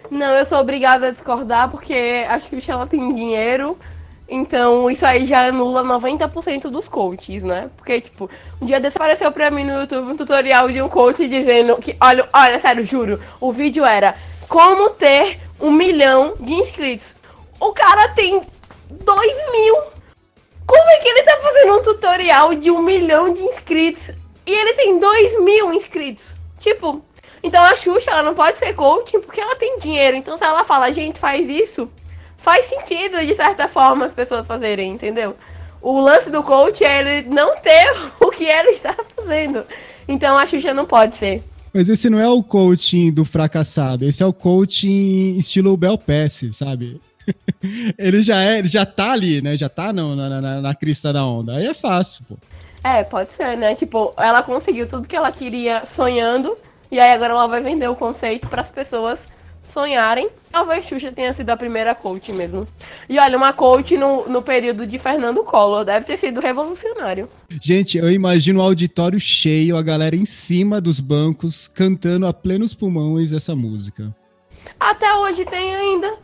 Não, 0.09 0.35
eu 0.35 0.45
sou 0.45 0.59
obrigada 0.59 1.07
a 1.07 1.11
discordar 1.11 1.69
porque 1.69 2.25
a 2.27 2.39
Xuxa 2.39 2.71
ela 2.71 2.87
tem 2.87 3.13
dinheiro. 3.13 3.77
Então 4.27 4.89
isso 4.91 5.05
aí 5.05 5.25
já 5.25 5.47
anula 5.47 5.83
90% 5.83 6.69
dos 6.69 6.87
coaches, 6.87 7.43
né? 7.43 7.69
Porque, 7.75 8.01
tipo, 8.01 8.29
um 8.61 8.65
dia 8.65 8.79
desse 8.79 8.97
apareceu 8.97 9.31
pra 9.31 9.49
mim 9.49 9.63
no 9.63 9.81
YouTube 9.81 10.11
um 10.11 10.17
tutorial 10.17 10.69
de 10.69 10.81
um 10.81 10.87
coach 10.87 11.27
dizendo 11.27 11.75
que, 11.77 11.95
olha, 11.99 12.29
olha, 12.31 12.59
sério, 12.59 12.85
juro, 12.85 13.19
o 13.41 13.51
vídeo 13.51 13.83
era 13.83 14.15
como 14.47 14.91
ter 14.91 15.39
um 15.59 15.71
milhão 15.71 16.33
de 16.39 16.53
inscritos. 16.53 17.13
O 17.59 17.73
cara 17.73 18.09
tem 18.09 18.41
dois 18.89 19.37
mil. 19.51 19.75
Como 20.65 20.89
é 20.91 20.97
que 20.97 21.07
ele 21.07 21.23
tá 21.23 21.37
fazendo 21.41 21.77
um 21.77 21.81
tutorial 21.81 22.53
de 22.53 22.69
um 22.69 22.81
milhão 22.81 23.33
de 23.33 23.41
inscritos 23.41 24.11
e 24.45 24.53
ele 24.53 24.73
tem 24.73 24.99
dois 24.99 25.39
mil 25.39 25.73
inscritos? 25.73 26.35
Tipo, 26.59 27.03
então 27.43 27.63
a 27.63 27.75
Xuxa 27.75 28.11
ela 28.11 28.23
não 28.23 28.33
pode 28.35 28.57
ser 28.59 28.73
coaching 28.73 29.21
porque 29.21 29.39
ela 29.41 29.55
tem 29.55 29.79
dinheiro. 29.79 30.17
Então 30.17 30.37
se 30.37 30.43
ela 30.43 30.63
fala, 30.63 30.91
gente, 30.91 31.19
faz 31.19 31.47
isso, 31.49 31.89
faz 32.37 32.65
sentido 32.67 33.19
de 33.25 33.35
certa 33.35 33.67
forma 33.67 34.05
as 34.05 34.13
pessoas 34.13 34.45
fazerem, 34.47 34.91
entendeu? 34.91 35.35
O 35.81 35.99
lance 36.01 36.29
do 36.29 36.43
coach 36.43 36.83
é 36.83 36.99
ele 36.99 37.29
não 37.29 37.55
ter 37.57 37.93
o 38.19 38.29
que 38.31 38.45
ele 38.45 38.71
está 38.71 38.95
fazendo. 39.15 39.63
Então 40.07 40.37
a 40.37 40.45
Xuxa 40.45 40.73
não 40.73 40.85
pode 40.85 41.15
ser. 41.17 41.43
Mas 41.73 41.87
esse 41.87 42.09
não 42.09 42.19
é 42.19 42.27
o 42.27 42.41
coaching 42.41 43.11
do 43.11 43.23
fracassado, 43.23 44.03
esse 44.03 44.23
é 44.23 44.25
o 44.25 44.33
coaching 44.33 45.37
estilo 45.37 45.77
Bel 45.77 45.97
Pass, 45.99 46.43
sabe? 46.53 46.99
ele 47.97 48.21
já 48.23 48.41
é, 48.41 48.57
ele 48.57 48.67
já 48.67 48.85
tá 48.85 49.11
ali, 49.11 49.39
né? 49.41 49.55
Já 49.55 49.69
tá 49.69 49.93
no- 49.93 50.15
na, 50.15 50.41
na, 50.41 50.61
na 50.61 50.75
crista 50.75 51.13
da 51.13 51.23
onda. 51.23 51.57
Aí 51.57 51.67
é 51.67 51.73
fácil, 51.75 52.25
pô. 52.27 52.35
É, 52.83 53.03
pode 53.03 53.31
ser, 53.33 53.55
né? 53.57 53.75
Tipo, 53.75 54.13
ela 54.17 54.41
conseguiu 54.41 54.87
tudo 54.87 55.07
que 55.07 55.15
ela 55.15 55.31
queria 55.31 55.85
sonhando, 55.85 56.57
e 56.91 56.99
aí 56.99 57.11
agora 57.11 57.33
ela 57.33 57.47
vai 57.47 57.61
vender 57.61 57.87
o 57.87 57.95
conceito 57.95 58.47
para 58.47 58.61
as 58.61 58.69
pessoas 58.69 59.27
sonharem. 59.69 60.29
Talvez 60.51 60.85
Xuxa 60.85 61.11
tenha 61.11 61.31
sido 61.31 61.49
a 61.51 61.57
primeira 61.57 61.93
coach 61.93 62.31
mesmo. 62.31 62.67
E 63.07 63.19
olha, 63.19 63.37
uma 63.37 63.53
coach 63.53 63.95
no, 63.95 64.27
no 64.27 64.41
período 64.41 64.85
de 64.87 64.97
Fernando 64.97 65.43
Collor 65.43 65.85
deve 65.85 66.05
ter 66.05 66.17
sido 66.17 66.41
revolucionário. 66.41 67.29
Gente, 67.61 67.97
eu 67.97 68.09
imagino 68.09 68.59
o 68.59 68.63
auditório 68.63 69.19
cheio, 69.19 69.77
a 69.77 69.81
galera 69.81 70.15
em 70.15 70.25
cima 70.25 70.81
dos 70.81 70.99
bancos, 70.99 71.67
cantando 71.67 72.25
a 72.25 72.33
plenos 72.33 72.73
pulmões 72.73 73.31
essa 73.31 73.55
música. 73.55 74.13
Até 74.79 75.13
hoje 75.13 75.45
tem 75.45 75.75
ainda. 75.75 76.17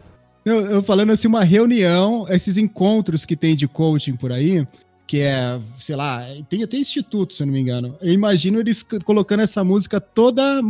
Eu, 0.43 0.65
eu 0.67 0.83
falando 0.83 1.11
assim, 1.11 1.27
uma 1.27 1.43
reunião, 1.43 2.25
esses 2.29 2.57
encontros 2.57 3.25
que 3.25 3.35
tem 3.35 3.55
de 3.55 3.67
coaching 3.67 4.15
por 4.15 4.31
aí, 4.31 4.65
que 5.07 5.21
é, 5.21 5.59
sei 5.77 5.95
lá, 5.95 6.21
tem 6.49 6.63
até 6.63 6.77
instituto, 6.77 7.33
se 7.33 7.43
eu 7.43 7.47
não 7.47 7.53
me 7.53 7.61
engano. 7.61 7.95
Eu 8.01 8.11
imagino 8.11 8.59
eles 8.59 8.83
colocando 8.83 9.41
essa 9.41 9.63
música 9.63 10.01
toda, 10.01 10.61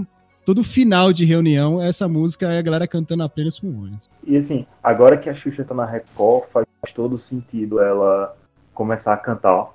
todo 0.45 0.63
final 0.63 1.13
de 1.13 1.25
reunião, 1.25 1.81
essa 1.81 2.07
música 2.07 2.47
é 2.47 2.59
a 2.59 2.61
galera 2.61 2.87
cantando 2.87 3.23
a 3.23 3.29
plenos 3.29 3.59
pulmões. 3.59 4.09
E 4.25 4.35
assim, 4.37 4.65
agora 4.83 5.17
que 5.17 5.29
a 5.29 5.33
Xuxa 5.33 5.63
tá 5.63 5.73
na 5.73 5.85
Record, 5.85 6.49
faz 6.51 6.65
todo 6.93 7.17
sentido 7.17 7.79
ela 7.79 8.35
começar 8.73 9.13
a 9.13 9.17
cantar. 9.17 9.69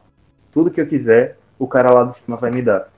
Tudo 0.53 0.71
que 0.71 0.81
eu 0.81 0.87
quiser, 0.87 1.39
o 1.59 1.67
cara 1.67 1.93
lá 1.93 2.05
de 2.05 2.19
cima 2.19 2.37
vai 2.37 2.51
me 2.51 2.63
dar. 2.63 2.89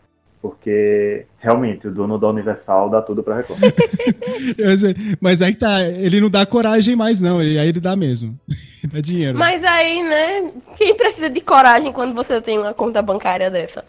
Porque 0.40 1.24
realmente 1.38 1.86
o 1.86 1.94
dono 1.94 2.18
da 2.18 2.28
Universal 2.28 2.90
dá 2.90 3.00
tudo 3.00 3.22
pra 3.22 3.36
Record. 3.36 3.60
Mas 5.20 5.40
aí 5.40 5.54
tá, 5.54 5.86
ele 5.86 6.20
não 6.20 6.28
dá 6.28 6.44
coragem 6.44 6.96
mais, 6.96 7.20
não. 7.20 7.40
Ele, 7.40 7.56
aí 7.58 7.68
ele 7.68 7.78
dá 7.78 7.94
mesmo. 7.94 8.36
dá 8.92 9.00
dinheiro. 9.00 9.38
Mas 9.38 9.62
aí, 9.64 10.02
né? 10.02 10.50
Quem 10.76 10.94
precisa 10.94 11.30
de 11.30 11.40
coragem 11.40 11.92
quando 11.92 12.14
você 12.14 12.40
tem 12.40 12.58
uma 12.58 12.74
conta 12.74 13.00
bancária 13.00 13.50
dessa? 13.50 13.84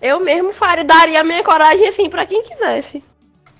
Eu 0.00 0.20
mesmo 0.20 0.52
faria, 0.52 0.84
daria 0.84 1.20
a 1.20 1.24
minha 1.24 1.42
coragem 1.42 1.88
assim 1.88 2.08
pra 2.08 2.26
quem 2.26 2.42
quisesse. 2.42 3.02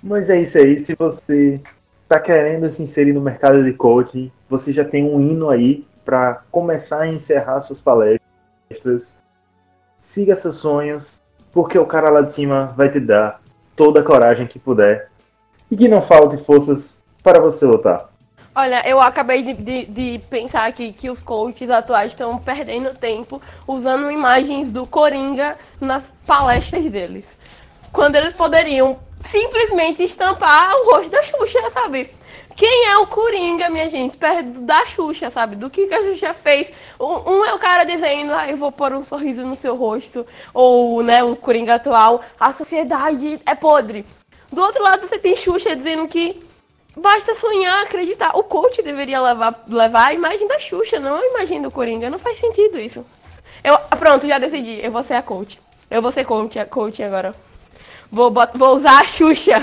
Mas 0.02 0.28
é 0.30 0.40
isso 0.40 0.58
aí, 0.58 0.78
se 0.78 0.94
você 0.94 1.60
tá 2.08 2.20
querendo 2.20 2.70
se 2.70 2.82
inserir 2.82 3.12
no 3.12 3.20
mercado 3.20 3.64
de 3.64 3.72
coaching, 3.72 4.30
você 4.48 4.72
já 4.72 4.84
tem 4.84 5.04
um 5.04 5.20
hino 5.20 5.50
aí 5.50 5.84
para 6.04 6.42
começar 6.50 7.02
a 7.02 7.08
encerrar 7.08 7.62
suas 7.62 7.80
palestras. 7.80 9.12
Siga 10.00 10.36
seus 10.36 10.58
sonhos, 10.58 11.18
porque 11.52 11.78
o 11.78 11.86
cara 11.86 12.10
lá 12.10 12.20
de 12.20 12.32
cima 12.32 12.66
vai 12.76 12.90
te 12.90 13.00
dar 13.00 13.40
toda 13.74 14.00
a 14.00 14.04
coragem 14.04 14.46
que 14.46 14.58
puder. 14.58 15.10
E 15.68 15.76
que 15.76 15.88
não 15.88 16.00
falte 16.00 16.36
forças 16.36 16.96
para 17.24 17.40
você 17.40 17.66
lutar. 17.66 18.08
Olha, 18.58 18.82
eu 18.88 18.98
acabei 19.02 19.42
de, 19.42 19.52
de- 19.52 19.84
de 19.84 20.18
pensar 20.30 20.64
aqui 20.64 20.90
que 20.90 21.10
os 21.10 21.20
coaches 21.20 21.68
atuais 21.68 22.12
estão 22.12 22.38
perdendo 22.38 22.96
tempo 22.96 23.42
usando 23.68 24.10
imagens 24.10 24.70
do 24.72 24.86
Coringa 24.86 25.58
nas 25.78 26.04
palestras 26.26 26.86
deles. 26.86 27.26
Quando 27.92 28.16
eles 28.16 28.32
poderiam 28.32 28.98
simplesmente 29.26 30.02
estampar 30.02 30.74
o 30.74 30.90
rosto 30.90 31.10
da 31.10 31.22
Xuxa, 31.22 31.68
sabe? 31.68 32.08
Quem 32.56 32.86
é 32.86 32.96
o 32.96 33.06
Coringa, 33.06 33.68
minha 33.68 33.90
gente? 33.90 34.16
Perto 34.16 34.48
da 34.60 34.86
Xuxa, 34.86 35.28
sabe? 35.28 35.54
Do 35.54 35.68
que, 35.68 35.86
que 35.86 35.94
a 35.94 36.02
Xuxa 36.04 36.32
fez. 36.32 36.70
Um, 36.98 37.44
é 37.44 37.52
o 37.52 37.58
cara 37.58 37.84
dizendo, 37.84 38.32
ah, 38.32 38.48
eu 38.48 38.56
vou 38.56 38.72
pôr 38.72 38.94
um 38.94 39.04
sorriso 39.04 39.44
no 39.44 39.54
seu 39.56 39.76
rosto. 39.76 40.26
Ou, 40.54 41.02
né, 41.02 41.22
o 41.22 41.36
Coringa 41.36 41.74
atual, 41.74 42.22
a 42.40 42.50
sociedade 42.54 43.38
é 43.44 43.54
podre. 43.54 44.06
Do 44.50 44.62
outro 44.62 44.82
lado, 44.82 45.06
você 45.06 45.18
tem 45.18 45.36
Xuxa 45.36 45.76
dizendo 45.76 46.08
que 46.08 46.45
basta 46.96 47.34
sonhar, 47.34 47.84
acreditar. 47.84 48.36
O 48.36 48.42
coach 48.42 48.82
deveria 48.82 49.20
levar, 49.20 49.64
levar 49.68 50.06
a 50.06 50.14
imagem 50.14 50.48
da 50.48 50.58
Xuxa, 50.58 50.98
não 50.98 51.16
a 51.16 51.26
imagem 51.26 51.62
do 51.62 51.70
Coringa. 51.70 52.10
Não 52.10 52.18
faz 52.18 52.38
sentido 52.38 52.78
isso. 52.78 53.04
Eu, 53.62 53.78
pronto, 53.98 54.26
já 54.26 54.38
decidi. 54.38 54.84
Eu 54.84 54.90
vou 54.90 55.02
ser 55.02 55.14
a 55.14 55.22
coach. 55.22 55.60
Eu 55.90 56.02
vou 56.02 56.10
ser 56.10 56.24
coach, 56.24 56.64
coach 56.66 57.02
agora. 57.02 57.34
Vou, 58.10 58.32
vou 58.54 58.76
usar 58.76 59.00
a 59.00 59.04
Xuxa 59.04 59.60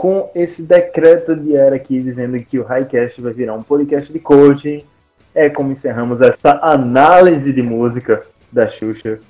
com 0.00 0.30
esse 0.34 0.62
decreto 0.62 1.36
de 1.36 1.54
era 1.54 1.76
aqui 1.76 2.00
dizendo 2.00 2.42
que 2.42 2.58
o 2.58 2.64
Highcast 2.64 3.20
vai 3.20 3.34
virar 3.34 3.52
um 3.52 3.62
podcast 3.62 4.10
de 4.10 4.18
coaching, 4.18 4.82
é 5.34 5.50
como 5.50 5.72
encerramos 5.72 6.22
essa 6.22 6.58
análise 6.62 7.52
de 7.52 7.60
música 7.60 8.22
da 8.50 8.66
Xuxa 8.66 9.20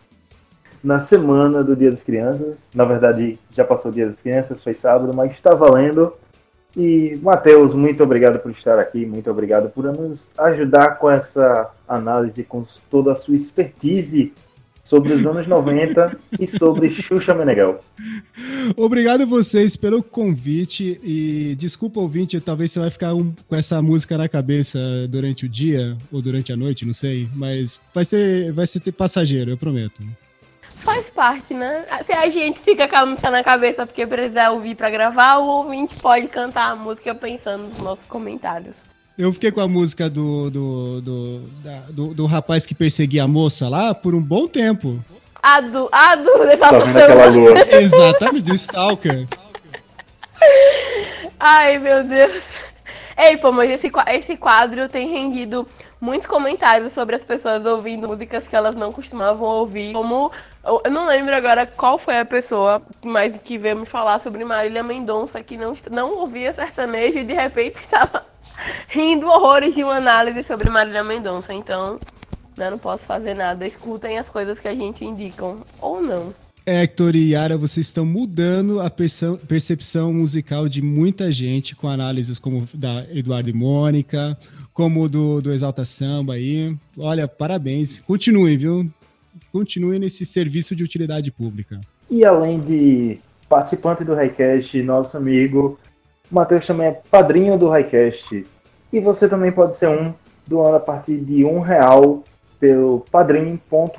na 0.83 1.01
semana 1.01 1.64
do 1.64 1.75
Dia 1.75 1.90
das 1.90 2.05
Crianças. 2.05 2.59
Na 2.73 2.85
verdade, 2.85 3.37
já 3.51 3.64
passou 3.64 3.90
o 3.90 3.94
Dia 3.94 4.07
das 4.07 4.23
Crianças, 4.23 4.62
foi 4.62 4.73
sábado, 4.73 5.11
mas 5.12 5.33
está 5.33 5.57
valendo. 5.57 6.12
E, 6.76 7.18
Matheus, 7.22 7.74
muito 7.74 8.02
obrigado 8.02 8.38
por 8.38 8.50
estar 8.52 8.78
aqui, 8.78 9.04
muito 9.04 9.30
obrigado 9.30 9.70
por 9.70 9.85
nos 9.85 10.28
ajudar 10.38 10.98
com 10.98 11.11
essa 11.11 11.70
análise, 11.88 12.44
com 12.44 12.64
toda 12.90 13.12
a 13.12 13.16
sua 13.16 13.35
expertise 13.35 14.33
sobre 14.90 15.12
os 15.12 15.24
anos 15.24 15.46
90 15.46 16.16
e 16.40 16.48
sobre 16.48 16.90
Xuxa 16.90 17.33
Meneghel. 17.33 17.80
Obrigado 18.76 19.24
vocês 19.24 19.76
pelo 19.76 20.02
convite 20.02 21.00
e 21.04 21.54
desculpa 21.56 22.00
ouvinte, 22.00 22.40
talvez 22.40 22.72
você 22.72 22.80
vai 22.80 22.90
ficar 22.90 23.14
um, 23.14 23.33
com 23.46 23.54
essa 23.54 23.80
música 23.80 24.18
na 24.18 24.28
cabeça 24.28 24.80
durante 25.09 25.46
o 25.46 25.48
dia 25.48 25.96
ou 26.11 26.20
durante 26.20 26.52
a 26.52 26.56
noite, 26.56 26.85
não 26.85 26.94
sei, 26.94 27.28
mas 27.37 27.78
vai 27.94 28.04
ser 28.04 28.52
vai 28.52 28.66
ser 28.66 28.80
passageiro, 28.90 29.52
eu 29.52 29.56
prometo. 29.56 30.02
Faz 30.92 31.09
parte, 31.09 31.55
né? 31.55 31.85
Se 32.05 32.12
a 32.12 32.29
gente 32.29 32.61
fica 32.61 32.88
com 32.88 32.96
a 32.96 33.07
música 33.07 33.31
na 33.31 33.44
cabeça 33.44 33.87
porque 33.87 34.05
precisa 34.05 34.50
ouvir 34.50 34.74
para 34.74 34.90
gravar, 34.90 35.37
o 35.37 35.46
ouvinte 35.46 35.94
pode 35.96 36.26
cantar 36.26 36.72
a 36.72 36.74
música 36.74 37.14
pensando 37.14 37.68
nos 37.68 37.79
nossos 37.79 38.05
comentários. 38.07 38.74
Eu 39.16 39.33
fiquei 39.33 39.53
com 39.53 39.61
a 39.61 39.68
música 39.68 40.11
do 40.11 40.50
do, 40.50 41.00
do, 41.00 41.38
da, 41.62 41.79
do, 41.90 42.14
do, 42.14 42.26
rapaz 42.26 42.66
que 42.66 42.74
perseguia 42.74 43.22
a 43.22 43.29
moça 43.29 43.68
lá 43.68 43.94
por 43.94 44.16
um 44.16 44.20
bom 44.20 44.48
tempo. 44.48 44.98
A 45.40 45.61
do. 45.61 45.88
A 45.92 46.16
do. 46.16 46.31
Tá 46.59 47.76
Exatamente, 47.81 48.42
do 48.42 48.55
Stalker. 48.55 49.29
Ai, 51.38 51.79
meu 51.79 52.03
Deus. 52.03 52.42
Ei, 53.22 53.37
pô, 53.37 53.52
mas 53.52 53.70
esse, 53.70 53.92
esse 54.14 54.35
quadro 54.35 54.88
tem 54.88 55.06
rendido 55.06 55.68
muitos 56.00 56.26
comentários 56.26 56.90
sobre 56.92 57.14
as 57.14 57.22
pessoas 57.22 57.66
ouvindo 57.66 58.09
músicas 58.09 58.48
que 58.48 58.56
elas 58.56 58.74
não 58.74 58.90
costumavam 58.90 59.46
ouvir. 59.46 59.92
Como. 59.92 60.33
Eu 60.64 60.90
não 60.90 61.06
lembro 61.06 61.37
agora 61.37 61.66
qual 61.66 61.98
foi 61.98 62.18
a 62.18 62.24
pessoa, 62.24 62.80
mas 63.04 63.37
que 63.37 63.59
veio 63.59 63.76
me 63.76 63.85
falar 63.85 64.20
sobre 64.20 64.42
Marília 64.42 64.83
Mendonça, 64.83 65.42
que 65.42 65.59
não, 65.59 65.74
não 65.90 66.12
ouvia 66.12 66.50
sertanejo 66.54 67.18
e 67.18 67.24
de 67.24 67.35
repente 67.35 67.76
estava 67.80 68.24
rindo 68.88 69.28
horrores 69.28 69.74
de 69.74 69.85
uma 69.85 69.96
análise 69.96 70.42
sobre 70.42 70.70
Marília 70.70 71.04
Mendonça. 71.04 71.52
Então, 71.52 72.00
né, 72.56 72.70
não 72.70 72.78
posso 72.78 73.04
fazer 73.04 73.35
nada. 73.35 73.66
Escutem 73.66 74.18
as 74.18 74.30
coisas 74.30 74.59
que 74.59 74.68
a 74.68 74.74
gente 74.74 75.04
indicam, 75.04 75.56
ou 75.78 76.00
não. 76.00 76.35
Hector 76.66 77.16
e 77.16 77.31
Yara, 77.31 77.57
vocês 77.57 77.87
estão 77.87 78.05
mudando 78.05 78.81
a 78.81 78.90
percepção 78.90 80.12
musical 80.12 80.68
de 80.68 80.83
muita 80.83 81.33
gente 81.33 81.75
com 81.75 81.88
análises 81.88 82.38
como 82.38 82.68
da 82.75 83.05
Eduardo 83.12 83.49
e 83.49 83.53
Mônica, 83.53 84.37
como 84.73 85.09
do, 85.09 85.40
do 85.40 85.53
Exalta 85.53 85.85
Samba 85.85 86.35
aí. 86.35 86.77
Olha, 86.99 87.27
parabéns. 87.27 88.01
Continuem, 88.01 88.57
viu? 88.57 88.90
Continuem 89.53 89.99
nesse 89.99 90.25
serviço 90.25 90.77
de 90.77 90.85
utilidade 90.85 91.31
pública. 91.31 91.81
E 92.11 92.25
além 92.25 92.61
de 92.61 93.18
participante 93.49 94.05
do 94.05 94.14
Highcast, 94.14 94.83
nosso 94.83 95.16
amigo 95.16 95.79
Matheus 96.31 96.66
também 96.66 96.88
é 96.88 97.01
padrinho 97.11 97.59
do 97.59 97.68
Highcast. 97.68 98.46
E 98.92 99.01
você 99.01 99.29
também 99.29 99.51
pode 99.51 99.77
ser 99.77 99.88
um, 99.88 100.14
doando 100.46 100.77
a 100.77 100.81
partir 100.81 101.16
de 101.18 101.44
um 101.44 101.61
real 101.61 102.23
pelo 102.61 103.01
padrim.com.br 103.11 103.99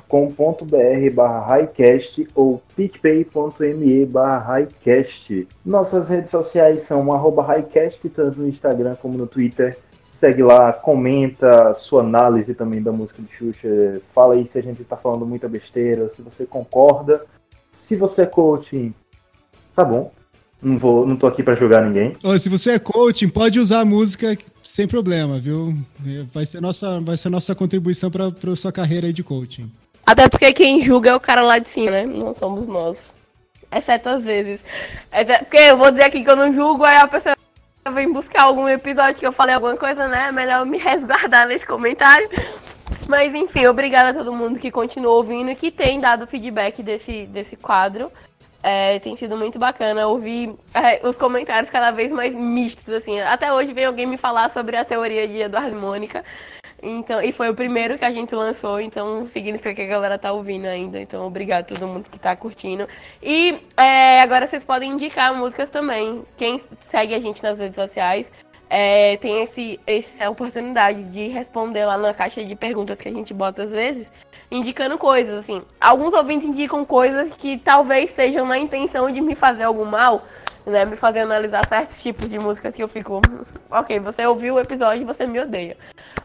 barra 1.12 1.40
highcast 1.46 2.28
ou 2.34 2.62
picpay.me 2.76 4.06
barra 4.06 4.38
highcast. 4.38 5.48
Nossas 5.66 6.08
redes 6.08 6.30
sociais 6.30 6.84
são 6.84 7.12
arroba 7.12 7.42
highcast, 7.42 8.08
tanto 8.10 8.40
no 8.40 8.48
Instagram 8.48 8.94
como 8.94 9.18
no 9.18 9.26
Twitter. 9.26 9.76
Segue 10.12 10.44
lá, 10.44 10.72
comenta 10.72 11.74
sua 11.74 12.02
análise 12.02 12.54
também 12.54 12.80
da 12.80 12.92
música 12.92 13.20
de 13.20 13.28
Xuxa. 13.34 14.00
Fala 14.14 14.34
aí 14.34 14.46
se 14.46 14.56
a 14.56 14.62
gente 14.62 14.80
está 14.80 14.96
falando 14.96 15.26
muita 15.26 15.48
besteira, 15.48 16.08
se 16.10 16.22
você 16.22 16.46
concorda. 16.46 17.24
Se 17.74 17.96
você 17.96 18.22
é 18.22 18.26
coaching, 18.26 18.94
tá 19.74 19.84
bom. 19.84 20.12
Não, 20.62 20.78
vou, 20.78 21.06
não 21.06 21.16
tô 21.16 21.26
aqui 21.26 21.42
para 21.42 21.54
julgar 21.54 21.84
ninguém. 21.84 22.12
se 22.38 22.48
você 22.48 22.72
é 22.72 22.78
coaching, 22.78 23.28
pode 23.28 23.58
usar 23.58 23.80
a 23.80 23.84
música 23.84 24.38
sem 24.62 24.86
problema, 24.86 25.40
viu? 25.40 25.74
Vai 26.32 26.46
ser 26.46 26.60
nossa, 26.60 27.00
vai 27.00 27.16
ser 27.16 27.28
nossa 27.30 27.54
contribuição 27.54 28.10
para 28.10 28.26
a 28.28 28.56
sua 28.56 28.70
carreira 28.70 29.08
aí 29.08 29.12
de 29.12 29.24
coaching. 29.24 29.70
Até 30.06 30.28
porque 30.28 30.52
quem 30.52 30.82
julga 30.82 31.10
é 31.10 31.14
o 31.14 31.20
cara 31.20 31.42
lá 31.42 31.58
de 31.58 31.68
cima, 31.68 31.90
né? 31.90 32.06
Não 32.06 32.34
somos 32.34 32.66
nós. 32.66 33.12
Exceto 33.70 34.08
às 34.08 34.24
vezes. 34.24 34.64
Porque 35.40 35.56
eu 35.56 35.76
vou 35.76 35.90
dizer 35.90 36.04
aqui 36.04 36.22
que 36.22 36.30
eu 36.30 36.36
não 36.36 36.52
julgo, 36.52 36.84
aí 36.84 36.96
a 36.96 37.08
pessoa 37.08 37.36
vem 37.92 38.12
buscar 38.12 38.42
algum 38.42 38.68
episódio 38.68 39.18
que 39.18 39.26
eu 39.26 39.32
falei 39.32 39.54
alguma 39.54 39.76
coisa, 39.76 40.06
né? 40.06 40.30
Melhor 40.30 40.64
me 40.64 40.78
resguardar 40.78 41.48
nesse 41.48 41.66
comentário. 41.66 42.28
Mas 43.08 43.34
enfim, 43.34 43.66
obrigada 43.66 44.10
a 44.10 44.14
todo 44.14 44.34
mundo 44.34 44.58
que 44.58 44.70
continua 44.70 45.12
ouvindo 45.12 45.50
e 45.50 45.56
que 45.56 45.70
tem 45.70 45.98
dado 45.98 46.26
feedback 46.26 46.82
desse, 46.82 47.26
desse 47.26 47.56
quadro. 47.56 48.12
É, 48.62 48.98
tem 49.00 49.16
sido 49.16 49.36
muito 49.36 49.58
bacana 49.58 50.06
ouvir 50.06 50.54
é, 50.72 51.06
os 51.06 51.16
comentários 51.16 51.68
cada 51.68 51.90
vez 51.90 52.12
mais 52.12 52.34
mistos, 52.34 52.88
assim. 52.94 53.20
Até 53.20 53.52
hoje 53.52 53.72
vem 53.72 53.84
alguém 53.84 54.06
me 54.06 54.16
falar 54.16 54.50
sobre 54.50 54.76
a 54.76 54.84
teoria 54.84 55.26
de 55.26 55.38
Eduardo 55.38 55.74
Mônica. 55.74 56.24
Então, 56.82 57.22
e 57.22 57.30
foi 57.32 57.48
o 57.48 57.54
primeiro 57.54 57.96
que 57.96 58.04
a 58.04 58.10
gente 58.10 58.34
lançou, 58.34 58.80
então 58.80 59.24
significa 59.26 59.72
que 59.72 59.82
a 59.82 59.86
galera 59.86 60.18
tá 60.18 60.32
ouvindo 60.32 60.66
ainda. 60.66 61.00
Então, 61.00 61.24
obrigado 61.24 61.60
a 61.60 61.76
todo 61.76 61.86
mundo 61.86 62.10
que 62.10 62.18
tá 62.18 62.34
curtindo. 62.34 62.88
E 63.22 63.56
é, 63.76 64.20
agora 64.20 64.48
vocês 64.48 64.64
podem 64.64 64.90
indicar 64.92 65.32
músicas 65.34 65.70
também. 65.70 66.24
Quem 66.36 66.60
segue 66.90 67.14
a 67.14 67.20
gente 67.20 67.40
nas 67.40 67.58
redes 67.58 67.76
sociais 67.76 68.26
é, 68.68 69.16
tem 69.18 69.42
esse, 69.42 69.78
essa 69.86 70.28
oportunidade 70.28 71.08
de 71.12 71.28
responder 71.28 71.84
lá 71.84 71.96
na 71.96 72.12
caixa 72.12 72.42
de 72.42 72.56
perguntas 72.56 72.98
que 72.98 73.08
a 73.08 73.12
gente 73.12 73.32
bota 73.32 73.62
às 73.62 73.70
vezes 73.70 74.10
indicando 74.52 74.98
coisas, 74.98 75.38
assim. 75.38 75.62
Alguns 75.80 76.12
ouvintes 76.12 76.46
indicam 76.46 76.84
coisas 76.84 77.30
que 77.32 77.56
talvez 77.56 78.10
sejam 78.10 78.46
na 78.46 78.58
intenção 78.58 79.10
de 79.10 79.20
me 79.20 79.34
fazer 79.34 79.62
algum 79.62 79.86
mal, 79.86 80.22
né? 80.66 80.84
Me 80.84 80.96
fazer 80.96 81.20
analisar 81.20 81.66
certos 81.66 82.00
tipos 82.02 82.28
de 82.28 82.38
músicas 82.38 82.74
que 82.74 82.82
eu 82.82 82.88
fico, 82.88 83.20
ok, 83.70 83.98
você 83.98 84.26
ouviu 84.26 84.54
o 84.54 84.60
episódio 84.60 85.02
e 85.02 85.06
você 85.06 85.26
me 85.26 85.40
odeia. 85.40 85.76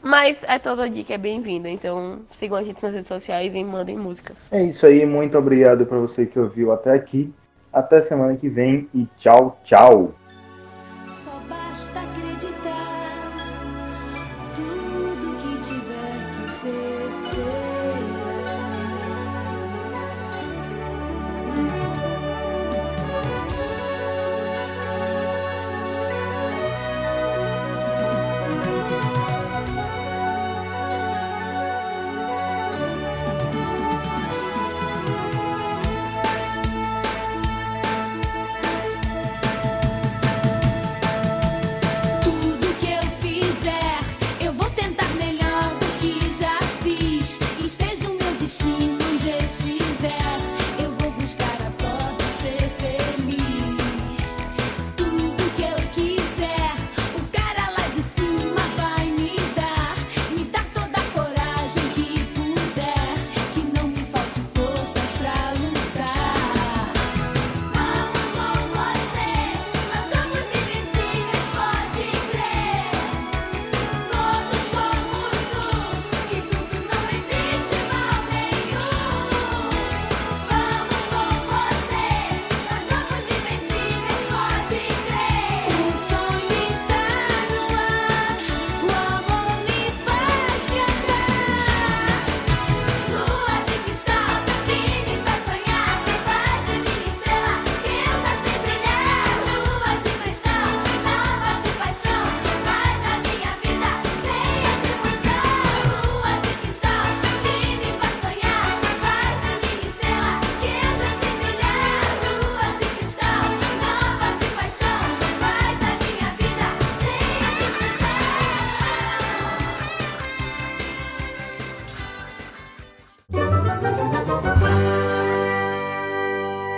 Mas 0.01 0.37
é 0.43 0.59
toda 0.59 0.89
dica 0.89 1.13
é 1.13 1.17
bem-vinda, 1.17 1.69
então 1.69 2.19
sigam 2.31 2.57
a 2.57 2.63
gente 2.63 2.83
nas 2.83 2.93
redes 2.93 3.07
sociais 3.07 3.55
e 3.55 3.63
mandem 3.63 3.97
músicas. 3.97 4.35
É 4.51 4.61
isso 4.61 4.85
aí, 4.85 5.05
muito 5.05 5.37
obrigado 5.37 5.85
para 5.85 5.97
você 5.97 6.25
que 6.25 6.37
ouviu 6.37 6.71
até 6.71 6.91
aqui. 6.91 7.33
Até 7.71 8.01
semana 8.01 8.35
que 8.35 8.49
vem 8.49 8.89
e 8.93 9.07
tchau, 9.17 9.59
tchau. 9.63 10.13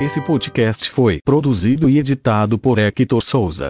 Esse 0.10 0.22
podcast 0.22 0.90
foi 0.90 1.20
produzido 1.24 1.88
e 1.88 2.00
editado 2.00 2.58
por 2.58 2.80
Hector 2.80 3.22
Souza. 3.22 3.70